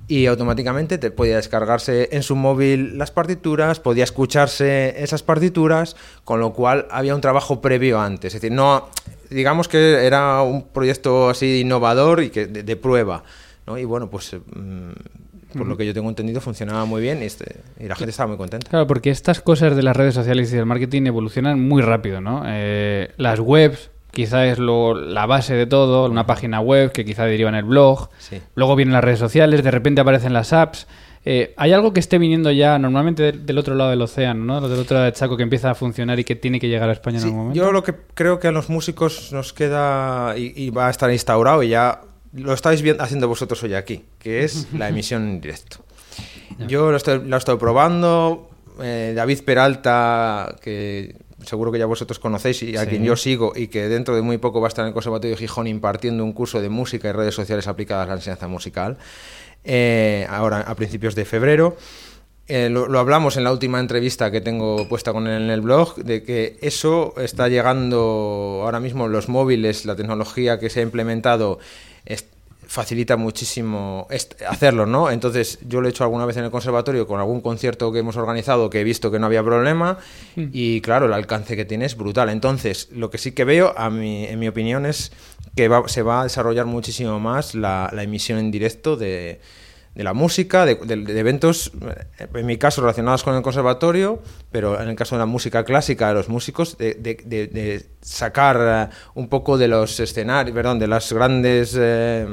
y 0.09 0.27
automáticamente 0.27 0.99
te 0.99 1.11
podía 1.11 1.37
descargarse 1.37 2.09
en 2.13 2.23
su 2.23 2.35
móvil 2.37 2.99
las 2.99 3.11
partituras, 3.11 3.79
podía 3.81 4.05
escucharse 4.05 4.95
esas 5.03 5.23
partituras, 5.23 5.97
con 6.25 6.41
lo 6.41 6.53
cual 6.53 6.87
había 6.91 7.15
un 7.15 7.21
trabajo 7.21 7.61
previo 7.61 8.01
antes, 8.01 8.35
es 8.35 8.41
decir, 8.43 8.55
no 8.55 8.89
digamos 9.31 9.69
que 9.69 10.05
era 10.05 10.43
un 10.43 10.63
proyecto 10.65 11.31
así 11.31 11.61
innovador 11.61 12.23
y 12.23 12.31
que 12.31 12.47
de, 12.47 12.63
de 12.63 12.77
prueba, 12.77 13.23
¿no? 13.67 13.79
Y 13.79 13.85
bueno, 13.85 14.11
pues 14.11 14.35
mm, 14.35 15.57
por 15.59 15.67
lo 15.67 15.77
que 15.77 15.87
yo 15.87 15.95
tengo 15.95 16.09
entendido 16.09 16.41
funcionaba 16.41 16.85
muy 16.85 17.01
bien 17.01 17.23
y, 17.23 17.27
este- 17.27 17.57
y 17.79 17.87
la 17.87 17.95
gente 17.95 18.11
estaba 18.11 18.29
muy 18.29 18.37
contenta. 18.39 18.69
Claro, 18.69 18.87
porque 18.87 19.11
estas 19.11 19.41
cosas 19.41 19.77
de 19.77 19.83
las 19.83 19.97
redes 19.97 20.15
sociales 20.15 20.53
y 20.53 20.57
del 20.57 20.67
marketing 20.67 21.07
evolucionan 21.07 21.61
muy 21.67 21.81
rápido, 21.83 22.21
¿no? 22.21 22.43
Eh, 22.47 23.11
las 23.19 23.39
webs 23.41 23.91
quizá 24.13 24.47
es 24.47 24.59
lo, 24.59 24.95
la 24.95 25.27
base 25.27 25.55
de 25.55 25.67
todo, 25.67 26.09
una 26.09 26.27
página 26.27 26.61
web 26.61 26.93
que 26.93 27.05
quizá 27.05 27.25
deriva 27.25 27.49
en 27.49 27.57
el 27.57 27.65
blog, 27.65 28.09
Sí. 28.19 28.41
luego 28.55 28.77
vienen 28.77 28.93
las 28.93 29.03
redes 29.03 29.19
sociales, 29.19 29.65
de 29.65 29.71
repente 29.71 30.01
aparecen 30.01 30.33
las 30.33 30.53
apps. 30.53 30.87
Eh, 31.25 31.55
¿Hay 31.57 31.73
algo 31.73 31.93
que 31.93 32.01
esté 32.01 32.19
viniendo 32.19 32.51
ya 32.51 32.79
normalmente 32.79 33.23
del, 33.23 33.47
del 33.47 33.57
otro 33.59 33.75
lado 33.77 33.91
del 33.91 34.03
océano, 34.03 34.45
¿no? 34.45 34.61
Del 34.69 34.79
otro 34.81 34.95
lado 34.95 35.05
del 35.05 35.15
Chaco 35.15 35.37
que 35.37 35.45
empieza 35.45 35.71
a 35.71 35.75
funcionar 35.75 36.19
y 36.19 36.25
que 36.25 36.35
tiene 36.37 36.59
que 36.61 36.69
llegar 36.69 36.89
a 36.89 36.93
España 36.93 37.17
en 37.19 37.23
Sí, 37.23 37.27
algún 37.29 37.41
momento? 37.45 37.63
yo 37.65 37.71
lo 37.73 37.83
que 37.85 37.95
creo 38.15 38.39
que 38.41 38.49
a 38.49 38.53
los 38.53 38.69
músicos 38.69 39.33
nos 39.33 39.53
queda 39.53 40.35
y, 40.37 40.53
y 40.57 40.71
va 40.71 40.89
a 40.89 40.91
estar 40.91 41.11
instaurado 41.13 41.63
y 41.63 41.69
ya 41.69 42.01
lo 42.35 42.53
estáis 42.53 42.83
viendo, 42.83 43.03
haciendo 43.05 43.29
vosotros 43.29 43.63
hoy 43.63 43.75
aquí, 43.75 44.05
que 44.19 44.43
es 44.43 44.67
la 44.77 44.89
emisión 44.89 45.23
en 45.29 45.41
directo. 45.41 45.79
Yo 46.69 46.91
lo 46.91 46.97
estoy, 46.97 47.23
lo 47.25 47.37
estado 47.37 47.57
probando. 47.59 48.51
eh, 48.83 49.13
David 49.15 49.41
Peralta, 49.45 50.57
que 50.61 51.15
seguro 51.45 51.71
que 51.73 51.79
ya 51.79 51.87
vosotros 51.87 52.19
conocéis 52.19 52.63
y 52.63 52.77
a 52.77 52.83
Sí. 52.83 52.87
quien 52.89 53.05
yo 53.05 53.17
sigo 53.17 53.53
y 53.55 53.69
que 53.69 53.89
dentro 53.89 54.15
de 54.17 54.23
muy 54.23 54.39
poco 54.39 54.61
va 54.61 54.67
a 54.67 54.69
estar 54.69 54.85
en 54.85 54.89
el 54.89 54.95
Conservatorio 54.95 55.35
de 55.37 55.41
Gijón 55.41 55.67
impartiendo 55.67 56.25
un 56.25 56.33
curso 56.33 56.61
de 56.61 56.69
música 56.69 57.09
y 57.09 57.13
redes 57.13 57.35
sociales 57.35 57.67
aplicadas 57.69 58.07
a 58.07 58.09
la 58.09 58.15
enseñanza 58.17 58.49
musical, 58.49 58.99
eh, 59.65 60.27
ahora 60.29 60.61
a 60.61 60.75
principios 60.75 61.15
de 61.15 61.25
febrero. 61.25 61.77
Eh, 62.49 62.69
lo, 62.69 62.89
lo 62.89 62.99
hablamos 62.99 63.37
en 63.37 63.45
la 63.45 63.53
última 63.53 63.79
entrevista 63.79 64.31
que 64.31 64.41
tengo 64.41 64.89
puesta 64.89 65.13
con 65.13 65.27
él 65.29 65.43
en 65.43 65.51
el 65.51 65.61
blog, 65.61 65.95
de 65.97 66.23
que 66.25 66.59
eso 66.61 67.15
está 67.17 67.49
llegando 67.49 68.61
ahora 68.65 68.81
mismo, 68.81 69.07
los 69.09 69.29
móviles, 69.29 69.85
la 69.87 69.95
tecnología 69.95 70.59
que 70.59 70.69
se 70.69 70.81
ha 70.81 70.83
implementado 70.83 71.59
es- 72.05 72.27
facilita 72.73 73.19
muchísimo 73.19 74.07
hacerlo, 74.49 74.87
¿no? 74.87 75.11
Entonces 75.11 75.59
yo 75.69 75.83
lo 75.83 75.89
he 75.89 75.91
hecho 75.91 76.05
alguna 76.05 76.25
vez 76.25 76.39
en 76.39 76.45
el 76.45 76.51
conservatorio 76.51 77.07
con 77.07 77.21
algún 77.21 77.43
concierto 77.43 77.93
que 77.93 77.99
hemos 77.99 78.17
organizado 78.17 78.71
que 78.71 78.81
he 78.81 78.85
visto 78.85 79.11
que 79.11 79.19
no 79.19 79.27
había 79.27 79.43
problema 79.45 79.99
y 80.37 80.81
claro, 80.81 81.05
el 81.05 81.13
alcance 81.13 81.55
que 81.55 81.67
tiene 81.67 81.85
es 81.85 81.99
brutal. 81.99 82.31
Entonces 82.31 82.89
lo 82.91 83.11
que 83.11 83.19
sí 83.19 83.33
que 83.33 83.45
veo, 83.45 83.75
a 83.77 83.91
mi, 83.91 84.25
en 84.25 84.39
mi 84.39 84.49
opinión, 84.49 84.87
es 84.87 85.13
que 85.55 85.69
va- 85.69 85.87
se 85.87 86.01
va 86.01 86.21
a 86.21 86.25
desarrollar 86.25 86.65
muchísimo 86.65 87.21
más 87.21 87.55
la, 87.55 87.91
la 87.93 88.05
emisión 88.05 88.39
en 88.39 88.51
directo 88.51 88.97
de, 88.97 89.43
de 89.95 90.03
la 90.03 90.15
música, 90.15 90.65
de, 90.65 90.77
de- 90.77 90.97
de 90.97 91.21
eventos, 91.21 91.73
eh, 92.19 92.27
en 92.33 92.47
mi 92.47 92.57
caso 92.57 92.81
relacionados 92.81 93.23
con 93.23 93.35
el 93.37 93.43
conservatorio, 93.43 94.23
pero 94.51 94.81
en 94.81 94.89
el 94.89 94.97
caso 94.97 95.15
de 95.17 95.19
la 95.19 95.27
música 95.27 95.63
clásica, 95.67 96.09
de 96.09 96.15
los 96.15 96.31
músicos, 96.31 96.79
de, 96.79 96.95
de- 96.95 97.21
de- 97.23 97.49
de 97.49 97.87
sacar 98.01 98.89
eh, 98.91 98.95
un 99.15 99.29
poco 99.29 99.59
de 99.59 99.69
los 99.69 100.01
escenarios, 100.01 100.55
perdón, 100.55 100.79
de 100.79 100.87
las 100.87 101.13
grandes 101.13 101.77
eh, 101.79 102.27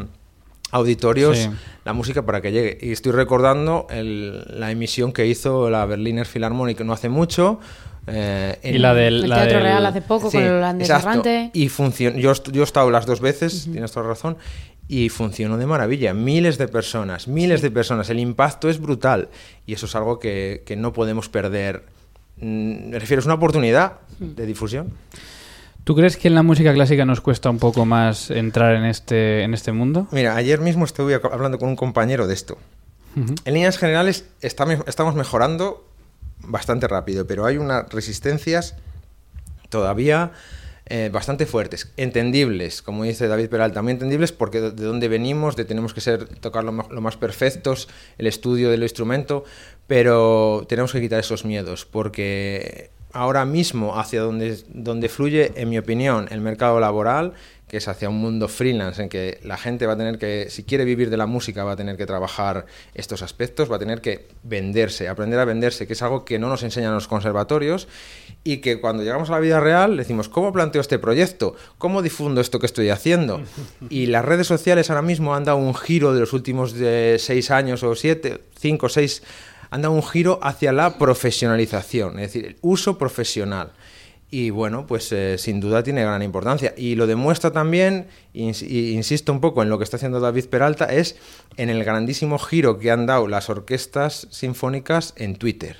auditorios 0.71 1.37
Sí. 1.37 1.49
la 1.85 1.93
música 1.93 2.25
para 2.25 2.41
que 2.41 2.51
llegue. 2.51 2.77
Y 2.81 2.91
estoy 2.91 3.11
recordando 3.11 3.87
el- 3.89 4.43
la 4.59 4.71
emisión 4.71 5.11
que 5.11 5.25
hizo 5.27 5.69
la 5.69 5.85
Berliner 5.85 6.25
Philharmonic 6.27 6.81
no 6.81 6.93
hace 6.93 7.09
mucho. 7.09 7.59
eh, 8.11 8.57
Y 8.63 8.79
la 8.79 8.93
del... 8.95 9.23
El 9.25 9.29
la 9.29 9.35
Teatro 9.37 9.57
del- 9.57 9.63
Real 9.63 9.85
hace 9.85 10.01
poco 10.01 10.31
Sí, 10.31 10.37
con 10.37 10.45
el 10.45 10.53
holandés 10.53 10.89
errante. 10.89 11.51
Y 11.53 11.67
yo, 11.67 12.33
yo 12.51 12.61
he 12.61 12.63
estado 12.63 12.89
las 12.89 13.05
dos 13.05 13.19
veces, 13.21 13.67
tienes 13.71 13.91
toda 13.91 14.07
razón, 14.07 14.37
y 14.87 15.09
funcionó 15.09 15.57
de 15.57 15.67
maravilla. 15.67 16.15
Miles 16.15 16.57
de 16.57 16.67
personas, 16.67 17.27
miles 17.27 17.61
de 17.61 17.69
personas. 17.69 18.09
El 18.09 18.17
impacto 18.19 18.67
es 18.69 18.79
brutal 18.79 19.29
y 19.67 19.73
eso 19.73 19.85
es 19.85 19.95
algo 19.95 20.17
que, 20.17 20.63
que 20.65 20.75
no 20.75 20.91
podemos 20.93 21.29
perder. 21.29 21.83
Mm, 22.37 22.89
Me 22.89 22.97
refiero, 22.99 23.19
es 23.19 23.25
una 23.27 23.35
oportunidad 23.35 23.97
de 24.17 24.45
difusión. 24.47 24.91
¿Tú 25.89 25.95
crees 25.95 26.17
que 26.17 26.27
en 26.27 26.35
la 26.35 26.43
música 26.43 26.71
clásica 26.71 27.03
nos 27.03 27.19
cuesta 27.19 27.49
un 27.49 27.57
poco 27.57 27.83
más 27.83 28.29
entrar 28.29 28.75
en 28.75 28.85
este, 28.85 29.41
en 29.41 29.55
este 29.55 29.71
mundo? 29.71 30.07
Mira, 30.11 30.35
ayer 30.35 30.59
mismo 30.61 30.85
estuve 30.85 31.15
hablando 31.15 31.57
con 31.57 31.67
un 31.67 31.75
compañero 31.75 32.27
de 32.27 32.35
esto. 32.35 32.59
En 33.15 33.53
líneas 33.55 33.79
generales 33.79 34.25
está 34.39 34.67
estamos 34.85 35.15
mejorando 35.15 35.83
bastante 36.41 36.87
rápido, 36.87 37.25
pero 37.25 37.47
hay 37.47 37.57
unas 37.57 37.89
resistencias 37.89 38.75
todavía 39.69 40.31
eh, 40.85 41.09
bastante 41.11 41.47
fuertes, 41.47 41.91
entendibles, 41.97 42.83
como 42.83 43.03
dice 43.03 43.27
David 43.27 43.49
Peralta, 43.49 43.81
muy 43.81 43.93
entendibles 43.93 44.31
porque 44.31 44.61
de 44.61 44.69
de 44.69 44.85
dónde 44.85 45.07
venimos, 45.07 45.55
de 45.55 45.65
tenemos 45.65 45.95
que 45.95 46.01
ser 46.01 46.25
tocar 46.25 46.65
lo, 46.65 46.71
lo 46.71 47.01
más 47.01 47.17
perfectos, 47.17 47.89
el 48.19 48.27
estudio 48.27 48.69
del 48.69 48.83
instrumento, 48.83 49.43
pero 49.87 50.67
tenemos 50.69 50.91
que 50.91 51.01
quitar 51.01 51.19
esos 51.19 51.45
miedos 51.45 51.87
porque 51.87 52.91
ahora 53.13 53.45
mismo 53.45 53.99
hacia 53.99 54.21
donde, 54.21 54.59
donde 54.69 55.09
fluye, 55.09 55.53
en 55.55 55.69
mi 55.69 55.77
opinión, 55.77 56.27
el 56.31 56.41
mercado 56.41 56.79
laboral, 56.79 57.33
que 57.69 57.77
es 57.77 57.87
hacia 57.87 58.09
un 58.09 58.17
mundo 58.17 58.47
freelance 58.47 59.01
en 59.01 59.09
que 59.09 59.39
la 59.43 59.55
gente 59.55 59.85
va 59.85 59.93
a 59.93 59.97
tener 59.97 60.17
que, 60.17 60.47
si 60.49 60.63
quiere 60.63 60.85
vivir 60.85 61.11
de 61.11 61.17
la 61.17 61.27
música, 61.27 61.63
va 61.63 61.73
a 61.73 61.75
tener 61.75 61.97
que 61.97 62.07
trabajar 62.07 62.65
estos 62.95 63.21
aspectos, 63.21 63.71
va 63.71 63.75
a 63.75 63.79
tener 63.79 64.01
que 64.01 64.27
venderse, 64.43 65.07
aprender 65.07 65.39
a 65.39 65.45
venderse, 65.45 65.85
que 65.85 65.93
es 65.93 66.01
algo 66.01 66.25
que 66.25 66.39
no 66.39 66.49
nos 66.49 66.63
enseñan 66.63 66.95
los 66.95 67.07
conservatorios 67.07 67.87
y 68.43 68.57
que 68.57 68.81
cuando 68.81 69.03
llegamos 69.03 69.29
a 69.29 69.33
la 69.33 69.39
vida 69.39 69.59
real 69.59 69.97
decimos, 69.97 70.29
¿cómo 70.29 70.51
planteo 70.51 70.81
este 70.81 70.97
proyecto? 70.97 71.55
¿Cómo 71.77 72.01
difundo 72.01 72.41
esto 72.41 72.59
que 72.59 72.65
estoy 72.65 72.89
haciendo? 72.89 73.41
Y 73.89 74.07
las 74.07 74.25
redes 74.25 74.47
sociales 74.47 74.89
ahora 74.89 75.01
mismo 75.03 75.35
han 75.35 75.43
dado 75.43 75.57
un 75.57 75.75
giro 75.75 76.13
de 76.13 76.21
los 76.21 76.33
últimos 76.33 76.73
de 76.73 77.17
seis 77.19 77.51
años 77.51 77.83
o 77.83 77.95
siete, 77.95 78.41
cinco 78.57 78.87
o 78.87 78.89
seis, 78.89 79.21
han 79.69 79.81
dado 79.81 79.93
un 79.93 80.03
giro 80.03 80.39
hacia 80.41 80.71
la 80.71 80.97
profesionalización, 80.97 82.19
es 82.19 82.33
decir, 82.33 82.45
el 82.45 82.57
uso 82.61 82.97
profesional. 82.97 83.71
Y 84.31 84.51
bueno, 84.51 84.85
pues 84.85 85.11
eh, 85.11 85.37
sin 85.39 85.59
duda 85.59 85.81
tiene 85.81 86.03
gran 86.03 86.21
importancia. 86.21 86.73
Y 86.77 86.95
lo 86.95 87.07
demuestra 87.07 87.51
también, 87.51 88.07
insisto 88.33 89.31
un 89.31 89.41
poco 89.41 89.63
en 89.63 89.69
lo 89.69 89.79
que 89.79 89.83
está 89.83 89.97
haciendo 89.97 90.19
David 90.19 90.45
Peralta, 90.45 90.85
es 90.85 91.15
en 91.57 91.69
el 91.69 91.83
grandísimo 91.83 92.37
giro 92.37 92.77
que 92.77 92.91
han 92.91 93.07
dado 93.07 93.27
las 93.27 93.49
orquestas 93.49 94.27
sinfónicas 94.29 95.13
en 95.17 95.35
Twitter. 95.35 95.77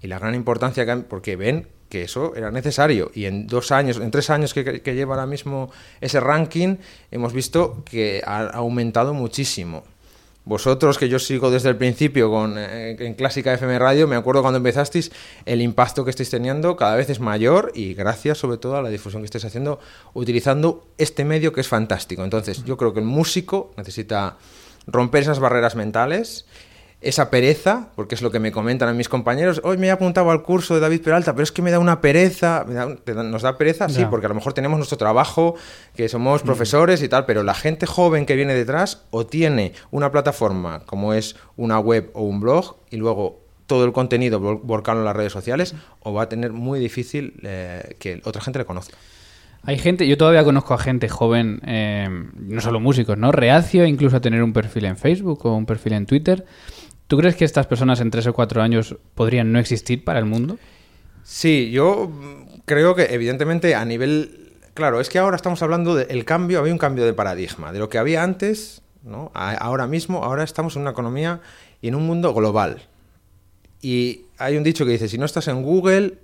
Y 0.00 0.06
la 0.06 0.20
gran 0.20 0.36
importancia 0.36 0.84
que 0.84 0.90
han, 0.92 1.02
porque 1.04 1.34
ven 1.34 1.66
que 1.88 2.02
eso 2.02 2.36
era 2.36 2.52
necesario. 2.52 3.10
Y 3.14 3.24
en 3.24 3.48
dos 3.48 3.72
años, 3.72 3.98
en 3.98 4.12
tres 4.12 4.30
años 4.30 4.54
que 4.54 4.94
lleva 4.94 5.14
ahora 5.14 5.26
mismo 5.26 5.70
ese 6.00 6.20
ranking, 6.20 6.76
hemos 7.10 7.32
visto 7.32 7.82
que 7.84 8.22
ha 8.24 8.46
aumentado 8.46 9.12
muchísimo. 9.12 9.82
Vosotros, 10.44 10.98
que 10.98 11.08
yo 11.08 11.20
sigo 11.20 11.52
desde 11.52 11.68
el 11.68 11.76
principio 11.76 12.28
con, 12.28 12.56
eh, 12.58 12.96
en 12.98 13.14
Clásica 13.14 13.54
FM 13.54 13.78
Radio, 13.78 14.08
me 14.08 14.16
acuerdo 14.16 14.42
cuando 14.42 14.56
empezasteis, 14.56 15.12
el 15.46 15.62
impacto 15.62 16.04
que 16.04 16.10
estáis 16.10 16.30
teniendo 16.30 16.74
cada 16.76 16.96
vez 16.96 17.08
es 17.10 17.20
mayor 17.20 17.70
y 17.76 17.94
gracias 17.94 18.38
sobre 18.38 18.58
todo 18.58 18.76
a 18.76 18.82
la 18.82 18.88
difusión 18.88 19.22
que 19.22 19.26
estáis 19.26 19.44
haciendo 19.44 19.78
utilizando 20.14 20.88
este 20.98 21.24
medio 21.24 21.52
que 21.52 21.60
es 21.60 21.68
fantástico. 21.68 22.24
Entonces, 22.24 22.64
yo 22.64 22.76
creo 22.76 22.92
que 22.92 22.98
el 22.98 23.06
músico 23.06 23.72
necesita 23.76 24.36
romper 24.88 25.22
esas 25.22 25.38
barreras 25.38 25.76
mentales, 25.76 26.44
esa 27.02 27.30
pereza, 27.30 27.88
porque 27.96 28.14
es 28.14 28.22
lo 28.22 28.30
que 28.30 28.38
me 28.38 28.52
comentan 28.52 28.88
a 28.88 28.92
mis 28.92 29.08
compañeros, 29.08 29.60
hoy 29.64 29.76
me 29.76 29.88
he 29.88 29.90
apuntado 29.90 30.30
al 30.30 30.42
curso 30.42 30.74
de 30.74 30.80
David 30.80 31.02
Peralta, 31.02 31.32
pero 31.32 31.42
es 31.42 31.52
que 31.52 31.60
me 31.62 31.70
da 31.70 31.78
una 31.78 32.00
pereza, 32.00 32.64
me 32.66 32.74
da 32.74 32.86
un- 32.86 32.96
te 32.98 33.12
da- 33.14 33.22
nos 33.24 33.42
da 33.42 33.58
pereza, 33.58 33.88
sí, 33.88 34.02
porque 34.10 34.26
a 34.26 34.28
lo 34.28 34.34
mejor 34.34 34.52
tenemos 34.52 34.78
nuestro 34.78 34.96
trabajo, 34.98 35.54
que 35.96 36.08
somos 36.08 36.42
profesores 36.42 37.02
y 37.02 37.08
tal, 37.08 37.26
pero 37.26 37.42
la 37.42 37.54
gente 37.54 37.86
joven 37.86 38.24
que 38.26 38.36
viene 38.36 38.54
detrás 38.54 39.02
o 39.10 39.26
tiene 39.26 39.72
una 39.90 40.10
plataforma 40.12 40.80
como 40.86 41.12
es 41.12 41.36
una 41.56 41.78
web 41.78 42.10
o 42.14 42.22
un 42.22 42.40
blog 42.40 42.76
y 42.90 42.96
luego 42.96 43.40
todo 43.66 43.84
el 43.84 43.92
contenido 43.92 44.40
vol- 44.40 44.60
volcado 44.62 44.98
en 44.98 45.04
las 45.04 45.16
redes 45.16 45.32
sociales, 45.32 45.74
o 46.00 46.12
va 46.12 46.22
a 46.24 46.28
tener 46.28 46.52
muy 46.52 46.78
difícil 46.78 47.40
eh, 47.42 47.96
que 47.98 48.20
otra 48.24 48.42
gente 48.42 48.58
le 48.58 48.64
conozca. 48.64 48.96
Hay 49.64 49.78
gente, 49.78 50.08
yo 50.08 50.16
todavía 50.18 50.42
conozco 50.42 50.74
a 50.74 50.78
gente 50.78 51.08
joven, 51.08 51.60
eh, 51.64 52.08
no 52.34 52.60
solo 52.60 52.80
músicos, 52.80 53.16
¿no? 53.16 53.30
Reacio 53.30 53.86
incluso 53.86 54.16
a 54.16 54.20
tener 54.20 54.42
un 54.42 54.52
perfil 54.52 54.86
en 54.86 54.96
Facebook 54.96 55.46
o 55.46 55.54
un 55.54 55.66
perfil 55.66 55.92
en 55.92 56.06
Twitter. 56.06 56.44
¿Tú 57.12 57.18
crees 57.18 57.36
que 57.36 57.44
estas 57.44 57.66
personas 57.66 58.00
en 58.00 58.10
tres 58.10 58.26
o 58.26 58.32
cuatro 58.32 58.62
años 58.62 58.96
podrían 59.14 59.52
no 59.52 59.58
existir 59.58 60.02
para 60.02 60.18
el 60.18 60.24
mundo? 60.24 60.58
Sí, 61.22 61.70
yo 61.70 62.10
creo 62.64 62.94
que 62.94 63.12
evidentemente 63.12 63.74
a 63.74 63.84
nivel... 63.84 64.54
Claro, 64.72 64.98
es 64.98 65.10
que 65.10 65.18
ahora 65.18 65.36
estamos 65.36 65.60
hablando 65.60 65.94
del 65.94 66.24
cambio, 66.24 66.58
había 66.58 66.72
un 66.72 66.78
cambio 66.78 67.04
de 67.04 67.12
paradigma, 67.12 67.70
de 67.70 67.80
lo 67.80 67.90
que 67.90 67.98
había 67.98 68.22
antes, 68.22 68.80
¿no? 69.02 69.30
Ahora 69.34 69.86
mismo, 69.86 70.24
ahora 70.24 70.42
estamos 70.42 70.74
en 70.76 70.80
una 70.80 70.92
economía 70.92 71.42
y 71.82 71.88
en 71.88 71.96
un 71.96 72.06
mundo 72.06 72.32
global. 72.32 72.80
Y 73.82 74.22
hay 74.38 74.56
un 74.56 74.62
dicho 74.62 74.86
que 74.86 74.92
dice, 74.92 75.06
si 75.06 75.18
no 75.18 75.26
estás 75.26 75.48
en 75.48 75.62
Google, 75.62 76.14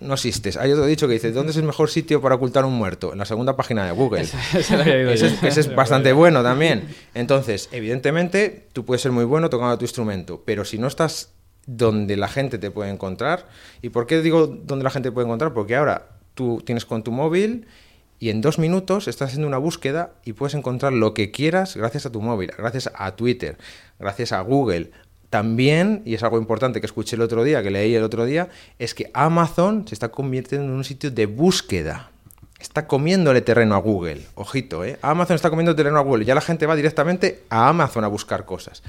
no 0.00 0.14
existes. 0.14 0.56
Hay 0.56 0.72
otro 0.72 0.86
dicho 0.86 1.06
que 1.06 1.14
dice, 1.14 1.32
¿dónde 1.32 1.52
es 1.52 1.56
el 1.56 1.64
mejor 1.64 1.90
sitio 1.90 2.20
para 2.20 2.34
ocultar 2.34 2.64
un 2.64 2.74
muerto? 2.74 3.12
En 3.12 3.18
la 3.18 3.24
segunda 3.24 3.56
página 3.56 3.86
de 3.86 3.92
Google. 3.92 4.22
Ese 4.22 4.76
lo 4.76 4.82
había 4.82 4.94
oído 4.94 5.10
Ese 5.10 5.26
es, 5.26 5.42
ese 5.42 5.60
es 5.60 5.74
bastante 5.76 6.12
bueno 6.12 6.42
también. 6.42 6.88
Entonces, 7.14 7.68
evidentemente, 7.72 8.66
tú 8.72 8.84
puedes 8.84 9.02
ser 9.02 9.12
muy 9.12 9.24
bueno 9.24 9.50
tocando 9.50 9.78
tu 9.78 9.84
instrumento, 9.84 10.42
pero 10.44 10.64
si 10.64 10.78
no 10.78 10.86
estás 10.86 11.30
donde 11.66 12.16
la 12.16 12.28
gente 12.28 12.58
te 12.58 12.70
puede 12.70 12.90
encontrar, 12.90 13.46
¿y 13.82 13.90
por 13.90 14.06
qué 14.06 14.22
digo 14.22 14.46
donde 14.46 14.84
la 14.84 14.90
gente 14.90 15.10
te 15.10 15.12
puede 15.12 15.26
encontrar? 15.26 15.52
Porque 15.52 15.76
ahora 15.76 16.08
tú 16.34 16.62
tienes 16.64 16.84
con 16.84 17.02
tu 17.02 17.12
móvil 17.12 17.66
y 18.18 18.30
en 18.30 18.40
dos 18.40 18.58
minutos 18.58 19.06
estás 19.06 19.28
haciendo 19.28 19.46
una 19.46 19.58
búsqueda 19.58 20.14
y 20.24 20.32
puedes 20.32 20.54
encontrar 20.54 20.92
lo 20.92 21.14
que 21.14 21.30
quieras 21.30 21.76
gracias 21.76 22.06
a 22.06 22.10
tu 22.10 22.20
móvil, 22.20 22.50
gracias 22.56 22.90
a 22.94 23.14
Twitter, 23.16 23.58
gracias 23.98 24.32
a 24.32 24.40
Google. 24.40 24.90
También, 25.30 26.02
y 26.04 26.14
es 26.14 26.22
algo 26.22 26.38
importante 26.38 26.80
que 26.80 26.86
escuché 26.86 27.16
el 27.16 27.22
otro 27.22 27.44
día, 27.44 27.62
que 27.62 27.70
leí 27.70 27.94
el 27.94 28.02
otro 28.02 28.24
día, 28.24 28.48
es 28.78 28.94
que 28.94 29.10
Amazon 29.12 29.86
se 29.86 29.94
está 29.94 30.08
convirtiendo 30.08 30.66
en 30.66 30.72
un 30.72 30.84
sitio 30.84 31.10
de 31.10 31.26
búsqueda. 31.26 32.10
Está 32.58 32.86
comiéndole 32.86 33.40
terreno 33.40 33.74
a 33.74 33.78
Google. 33.78 34.26
Ojito, 34.34 34.84
¿eh? 34.84 34.98
Amazon 35.02 35.36
está 35.36 35.50
comiendo 35.50 35.76
terreno 35.76 35.98
a 35.98 36.02
Google. 36.02 36.24
Ya 36.24 36.34
la 36.34 36.40
gente 36.40 36.66
va 36.66 36.74
directamente 36.74 37.42
a 37.50 37.68
Amazon 37.68 38.04
a 38.04 38.08
buscar 38.08 38.46
cosas. 38.46 38.82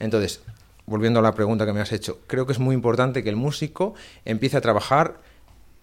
Entonces, 0.00 0.40
volviendo 0.86 1.20
a 1.20 1.22
la 1.22 1.34
pregunta 1.34 1.66
que 1.66 1.72
me 1.72 1.80
has 1.80 1.92
hecho, 1.92 2.18
creo 2.26 2.46
que 2.46 2.52
es 2.52 2.58
muy 2.58 2.74
importante 2.74 3.22
que 3.22 3.28
el 3.28 3.36
músico 3.36 3.94
empiece 4.24 4.56
a 4.56 4.60
trabajar 4.60 5.18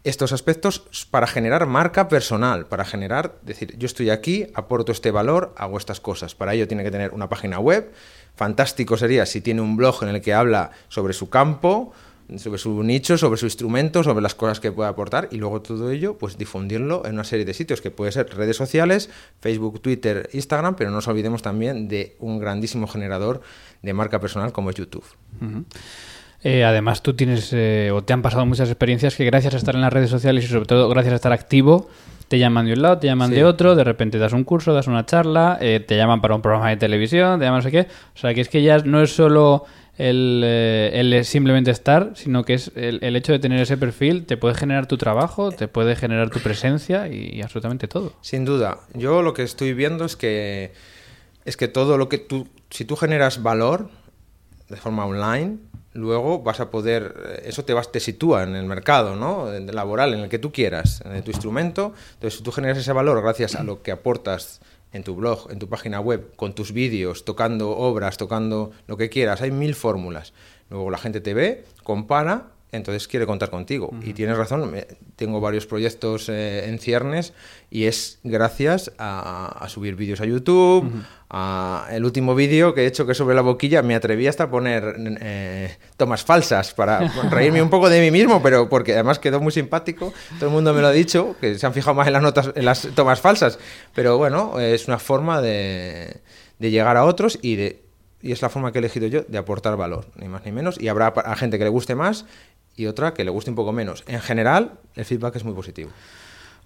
estos 0.04 0.32
aspectos 0.32 1.08
para 1.12 1.28
generar 1.28 1.66
marca 1.66 2.08
personal, 2.08 2.66
para 2.66 2.86
generar, 2.86 3.36
decir, 3.42 3.78
yo 3.78 3.86
estoy 3.86 4.10
aquí, 4.10 4.48
aporto 4.54 4.92
este 4.92 5.12
valor, 5.12 5.54
hago 5.58 5.78
estas 5.78 6.00
cosas. 6.00 6.36
Para 6.36 6.54
ello 6.54 6.68
tiene 6.68 6.84
que 6.84 6.92
tener 6.92 7.14
una 7.14 7.30
página 7.30 7.60
web. 7.60 7.92
Fantástico 8.36 8.98
sería 8.98 9.26
si 9.26 9.42
tiene 9.42 9.62
un 9.62 9.76
blog 9.76 10.04
en 10.04 10.10
el 10.10 10.22
que 10.22 10.34
habla 10.34 10.72
sobre 10.88 11.14
su 11.14 11.30
campo, 11.30 11.94
sobre 12.38 12.60
su 12.60 12.84
nicho, 12.84 13.18
sobre 13.18 13.38
su 13.38 13.46
instrumento, 13.46 14.04
sobre 14.04 14.22
las 14.22 14.36
cosas 14.36 14.60
que 14.60 14.72
puede 14.72 14.90
aportar 14.90 15.30
y 15.32 15.38
luego 15.38 15.62
todo 15.62 15.90
ello, 15.90 16.18
pues 16.18 16.38
difundirlo 16.38 17.06
en 17.06 17.14
una 17.14 17.24
serie 17.24 17.46
de 17.46 17.54
sitios 17.54 17.82
que 17.82 17.90
puede 17.92 18.12
ser 18.12 18.30
redes 18.36 18.56
sociales, 18.56 19.10
Facebook, 19.42 19.82
Twitter, 19.82 20.30
Instagram, 20.34 20.76
pero 20.76 20.90
no 20.90 20.98
nos 20.98 21.08
olvidemos 21.08 21.42
también 21.42 21.88
de 21.88 22.16
un 22.20 22.40
grandísimo 22.40 22.88
generador 22.88 23.42
de 23.82 23.94
marca 23.94 24.20
personal 24.20 24.52
como 24.52 24.70
es 24.70 24.76
YouTube. 24.76 25.06
Eh, 26.44 26.64
además, 26.64 27.02
tú 27.02 27.16
tienes 27.16 27.50
eh, 27.52 27.92
o 27.92 28.04
te 28.04 28.14
han 28.14 28.22
pasado 28.22 28.46
muchas 28.46 28.70
experiencias 28.70 29.16
que 29.16 29.26
gracias 29.26 29.56
a 29.56 29.58
estar 29.58 29.76
en 29.76 29.82
las 29.82 29.92
redes 29.92 30.10
sociales 30.10 30.46
y 30.46 30.48
sobre 30.48 30.66
todo 30.66 30.88
gracias 30.90 31.14
a 31.14 31.16
estar 31.16 31.34
activo, 31.34 31.90
te 32.30 32.40
llaman 32.40 32.66
de 32.68 32.74
un 32.74 32.82
lado, 32.82 33.00
te 33.00 33.08
llaman 33.08 33.30
Sí. 33.30 33.36
de 33.36 33.44
otro, 33.44 33.76
de 33.76 33.84
repente 33.84 34.18
das 34.20 34.32
un 34.34 34.46
curso, 34.46 34.72
das 34.74 34.88
una 34.88 35.06
charla, 35.06 35.58
eh, 35.60 35.82
te 35.86 35.98
llaman 35.98 36.22
para 36.22 36.36
un 36.36 36.42
programa 36.42 36.70
de 36.70 36.78
televisión, 36.78 37.40
te 37.40 37.46
llaman 37.46 37.60
no 37.60 37.64
sé 37.64 37.72
qué. 37.72 37.88
O 38.16 38.18
sea, 38.18 38.34
que 38.34 38.42
es 38.42 38.48
que 38.50 38.62
ya 38.64 38.78
no 38.80 39.02
es 39.02 39.14
solo 39.14 39.66
el, 39.98 40.42
eh, 40.46 40.92
el 40.94 41.26
simplemente 41.26 41.72
estar, 41.72 42.12
sino 42.16 42.46
que 42.46 42.54
es 42.54 42.72
el, 42.76 43.00
el 43.04 43.16
hecho 43.18 43.34
de 43.34 43.40
tener 43.40 43.60
ese 43.60 43.76
perfil, 43.78 44.26
te 44.26 44.38
puede 44.38 44.56
generar 44.56 44.86
tu 44.88 44.98
trabajo, 44.98 45.52
te 45.52 45.68
puede 45.68 45.96
generar 45.98 46.30
tu 46.30 46.40
presencia 46.40 47.08
y, 47.10 47.32
y 47.34 47.42
absolutamente 47.42 47.88
todo. 47.90 48.14
Sin 48.22 48.46
duda, 48.46 48.78
yo 48.94 49.22
lo 49.22 49.34
que 49.34 49.44
estoy 49.44 49.74
viendo 49.74 50.06
es 50.06 50.16
que 50.16 50.72
es 51.46 51.58
que 51.58 51.68
todo 51.68 51.98
lo 51.98 52.08
que 52.10 52.20
tú, 52.20 52.48
si 52.70 52.86
tú 52.86 52.96
generas 52.96 53.42
valor 53.44 53.90
de 54.70 54.76
forma 54.78 55.06
online, 55.06 55.58
luego 56.00 56.42
vas 56.42 56.60
a 56.60 56.72
poder, 56.72 57.14
eh, 57.26 57.44
eso 57.46 57.64
te, 57.64 57.74
vas, 57.74 57.92
te 57.92 58.00
sitúa 58.00 58.44
en 58.44 58.56
el 58.56 58.66
mercado 58.66 59.16
¿no? 59.16 59.52
Laboral, 59.52 60.14
en 60.14 60.22
el 60.22 60.30
que 60.30 60.40
tú 60.40 60.52
quieras, 60.52 61.02
en 61.06 61.24
tu 61.24 61.32
instrumento. 61.32 61.94
Entonces, 62.14 62.40
si 62.40 62.44
tú 62.44 62.52
generas 62.52 62.78
ese 62.78 62.94
valor 62.94 63.22
gracias 63.22 63.56
a 63.56 63.64
lo 63.64 63.82
que 63.82 63.92
aportas 63.92 64.62
en 64.92 65.04
tu 65.04 65.16
blog, 65.16 65.52
en 65.52 65.60
tu 65.60 65.70
página 65.70 66.00
web, 66.00 66.34
con 66.36 66.54
tus 66.54 66.72
vídeos, 66.72 67.26
tocando 67.26 67.72
obras, 67.78 68.18
tocando 68.18 68.72
lo 68.88 68.98
que 68.98 69.10
quieras, 69.10 69.42
hay 69.42 69.52
mil 69.52 69.76
fórmulas. 69.76 70.34
Luego 70.70 70.90
la 70.90 70.98
gente 70.98 71.22
te 71.22 71.34
ve, 71.34 71.66
compara, 71.84 72.48
entonces 72.72 73.08
quiere 73.08 73.26
contar 73.26 73.50
contigo. 73.50 73.92
Y 74.04 74.14
tienes 74.14 74.38
razón, 74.38 74.74
tengo 75.16 75.40
varios 75.42 75.66
proyectos 75.66 76.30
eh, 76.30 76.68
en 76.70 76.78
ciernes 76.80 77.34
y 77.72 77.86
es 77.86 78.20
gracias 78.24 78.92
a, 78.98 79.58
a 79.64 79.70
subir 79.70 79.96
vídeos 79.96 80.22
a 80.22 80.26
YouTube. 80.26 80.86
a- 81.30 81.88
el 81.92 82.06
último 82.06 82.34
vídeo 82.36 82.74
que 82.74 82.82
he 82.84 82.86
hecho 82.88 83.06
que 83.08 83.14
sobre 83.16 83.36
la 83.36 83.42
boquilla 83.42 83.82
me 83.82 83.96
atreví 83.96 84.28
hasta 84.28 84.46
a 84.46 84.50
poner 84.52 84.96
eh, 85.22 85.78
tomas 85.98 86.24
falsas 86.24 86.74
para 86.74 87.00
reírme 87.32 87.62
un 87.62 87.70
poco 87.70 87.90
de 87.90 88.00
mí 88.02 88.12
mismo, 88.12 88.42
pero 88.42 88.68
porque 88.70 88.94
además 88.94 89.20
quedó 89.20 89.40
muy 89.40 89.52
simpático. 89.52 90.14
Todo 90.38 90.50
el 90.50 90.54
mundo 90.56 90.74
me 90.74 90.82
lo 90.82 90.88
ha 90.88 90.92
dicho, 90.92 91.36
que 91.42 91.58
se 91.58 91.66
han 91.66 91.74
fijado 91.74 91.96
más 91.96 92.08
en 92.08 92.14
las 92.14 92.22
notas, 92.24 92.52
en 92.56 92.66
las 92.66 92.88
tomas 92.96 93.20
falsas. 93.22 93.58
Pero 93.96 94.18
bueno, 94.18 94.60
es 94.60 94.88
una 94.88 95.00
forma 95.00 95.42
de, 95.42 96.18
de 96.60 96.72
llegar 96.72 96.98
a 96.98 97.06
otros 97.06 97.38
y 97.42 97.56
de 97.56 97.84
y 98.22 98.34
es 98.34 98.42
la 98.42 98.50
forma 98.50 98.74
que 98.74 98.80
he 98.80 98.82
elegido 98.82 99.08
yo 99.08 99.22
de 99.22 99.38
aportar 99.38 99.78
valor, 99.78 100.08
ni 100.18 100.28
más 100.28 100.44
ni 100.44 100.52
menos. 100.52 100.76
Y 100.78 100.90
habrá 100.90 101.08
a 101.08 101.36
gente 101.38 101.58
que 101.58 101.64
le 101.64 101.70
guste 101.70 101.96
más 101.96 102.26
y 102.80 102.88
otra 102.88 103.14
que 103.14 103.24
le 103.26 103.32
guste 103.32 103.50
un 103.50 103.56
poco 103.56 103.72
menos. 103.74 104.04
En 104.08 104.22
general, 104.22 104.72
el 104.96 105.06
feedback 105.06 105.36
es 105.36 105.44
muy 105.44 105.54
positivo. 105.54 105.90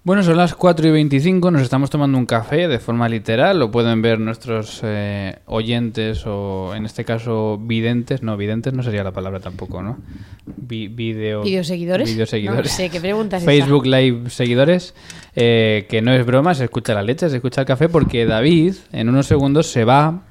Bueno, 0.04 0.22
son 0.22 0.36
las 0.36 0.54
4 0.54 0.88
y 0.88 0.90
25, 0.90 1.50
nos 1.50 1.62
estamos 1.62 1.88
tomando 1.88 2.18
un 2.18 2.26
café 2.26 2.68
de 2.68 2.78
forma 2.78 3.08
literal, 3.08 3.58
lo 3.58 3.70
pueden 3.70 4.02
ver 4.02 4.20
nuestros 4.20 4.80
eh, 4.82 5.38
oyentes 5.46 6.24
o 6.26 6.74
en 6.74 6.84
este 6.84 7.06
caso 7.06 7.58
videntes, 7.58 8.22
no, 8.22 8.36
videntes 8.36 8.74
no 8.74 8.82
sería 8.82 9.02
la 9.02 9.12
palabra 9.12 9.40
tampoco, 9.40 9.82
¿no? 9.82 9.96
Vi- 10.44 10.88
video, 10.88 11.42
¿Videoseguidores? 11.42 12.06
videoseguidores. 12.12 12.70
No 12.70 12.76
sé, 12.76 12.90
¿qué 12.90 13.00
pregunta 13.00 13.38
es 13.38 13.42
esa? 13.44 13.50
Facebook 13.50 13.86
Live 13.86 14.28
seguidores, 14.28 14.94
eh, 15.36 15.86
que 15.88 16.02
no 16.02 16.12
es 16.12 16.26
broma, 16.26 16.54
se 16.54 16.64
escucha 16.64 16.92
la 16.92 17.02
leche, 17.02 17.30
se 17.30 17.36
escucha 17.36 17.62
el 17.62 17.66
café 17.66 17.88
porque 17.88 18.26
David 18.26 18.74
en 18.92 19.08
unos 19.08 19.26
segundos 19.26 19.68
se 19.68 19.84
va 19.84 20.24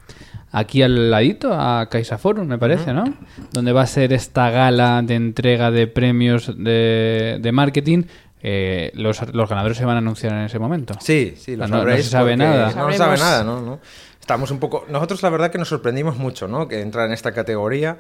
aquí 0.54 0.82
al 0.82 1.12
ladito, 1.12 1.52
a 1.54 1.90
CaixaForum, 1.90 2.48
me 2.48 2.58
parece, 2.58 2.94
¿no? 2.94 3.04
Donde 3.52 3.74
va 3.74 3.82
a 3.82 3.88
ser 3.88 4.14
esta 4.14 4.50
gala 4.50 5.02
de 5.04 5.16
entrega 5.16 5.70
de 5.72 5.88
premios 5.88 6.48
de, 6.58 7.40
de 7.42 7.52
marketing. 7.52 8.04
Eh, 8.46 8.92
los, 8.96 9.22
los 9.34 9.50
ganadores 9.50 9.78
se 9.78 9.86
van 9.86 9.96
a 9.96 10.00
anunciar 10.00 10.34
en 10.34 10.44
ese 10.46 10.60
momento. 10.60 10.96
Sí, 11.02 11.34
sí, 11.38 11.56
lo 11.56 11.64
Ah, 11.66 11.68
no- 11.68 11.84
no 11.84 11.96
se 11.98 12.04
sabe 12.04 12.38
nada. 12.38 12.72
No 12.76 12.92
se 12.92 12.98
sabe 12.98 13.18
nada, 13.18 13.44
¿no? 13.44 13.62
¿no? 13.62 13.80
Estamos 14.20 14.52
un 14.52 14.60
poco... 14.60 14.86
Nosotros 14.90 15.22
la 15.24 15.30
verdad 15.30 15.50
que 15.52 15.58
nos 15.58 15.68
sorprendimos 15.70 16.18
mucho, 16.18 16.48
¿no? 16.48 16.68
Que 16.68 16.82
entrar 16.82 17.08
en 17.08 17.14
esta 17.14 17.32
categoría. 17.34 17.98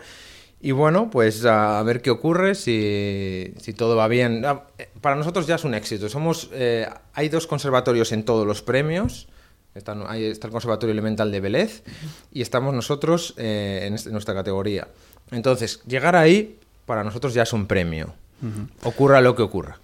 Y 0.61 0.71
bueno, 0.71 1.09
pues 1.09 1.43
a 1.45 1.81
ver 1.83 2.01
qué 2.01 2.09
ocurre, 2.11 2.55
si, 2.55 3.53
si 3.57 3.73
todo 3.73 3.95
va 3.97 4.07
bien. 4.07 4.43
Ah, 4.45 4.63
eh, 4.77 4.89
Para 5.01 5.15
nosotros 5.17 5.47
ya 5.47 5.55
es 5.55 5.63
un 5.65 5.73
éxito. 5.73 6.07
Somos, 6.07 6.49
eh, 6.53 6.87
hay 7.13 7.27
dos 7.29 7.47
conservatorios 7.47 8.11
en 8.13 8.23
todos 8.23 8.45
los 8.47 8.61
premios. 8.61 9.27
Están- 9.75 10.03
ahí 10.07 10.25
está 10.25 10.47
el 10.47 10.51
Conservatorio 10.51 10.91
Elemental 10.91 11.31
de 11.31 11.39
Vélez 11.39 11.83
y 12.31 12.41
estamos 12.41 12.73
nosotros 12.73 13.33
eh, 13.37 13.83
en, 13.87 13.93
este- 13.95 14.09
en 14.09 14.13
nuestra 14.13 14.33
categoría. 14.33 14.87
Entonces, 15.31 15.81
llegar 15.87 16.15
ahí 16.15 16.59
para 16.85 17.03
nosotros 17.03 17.33
ya 17.33 17.43
es 17.43 17.53
un 17.53 17.65
premio. 17.65 18.13
Ocurra 18.83 19.21
lo 19.21 19.35
que 19.35 19.41
ocurra. 19.41 19.79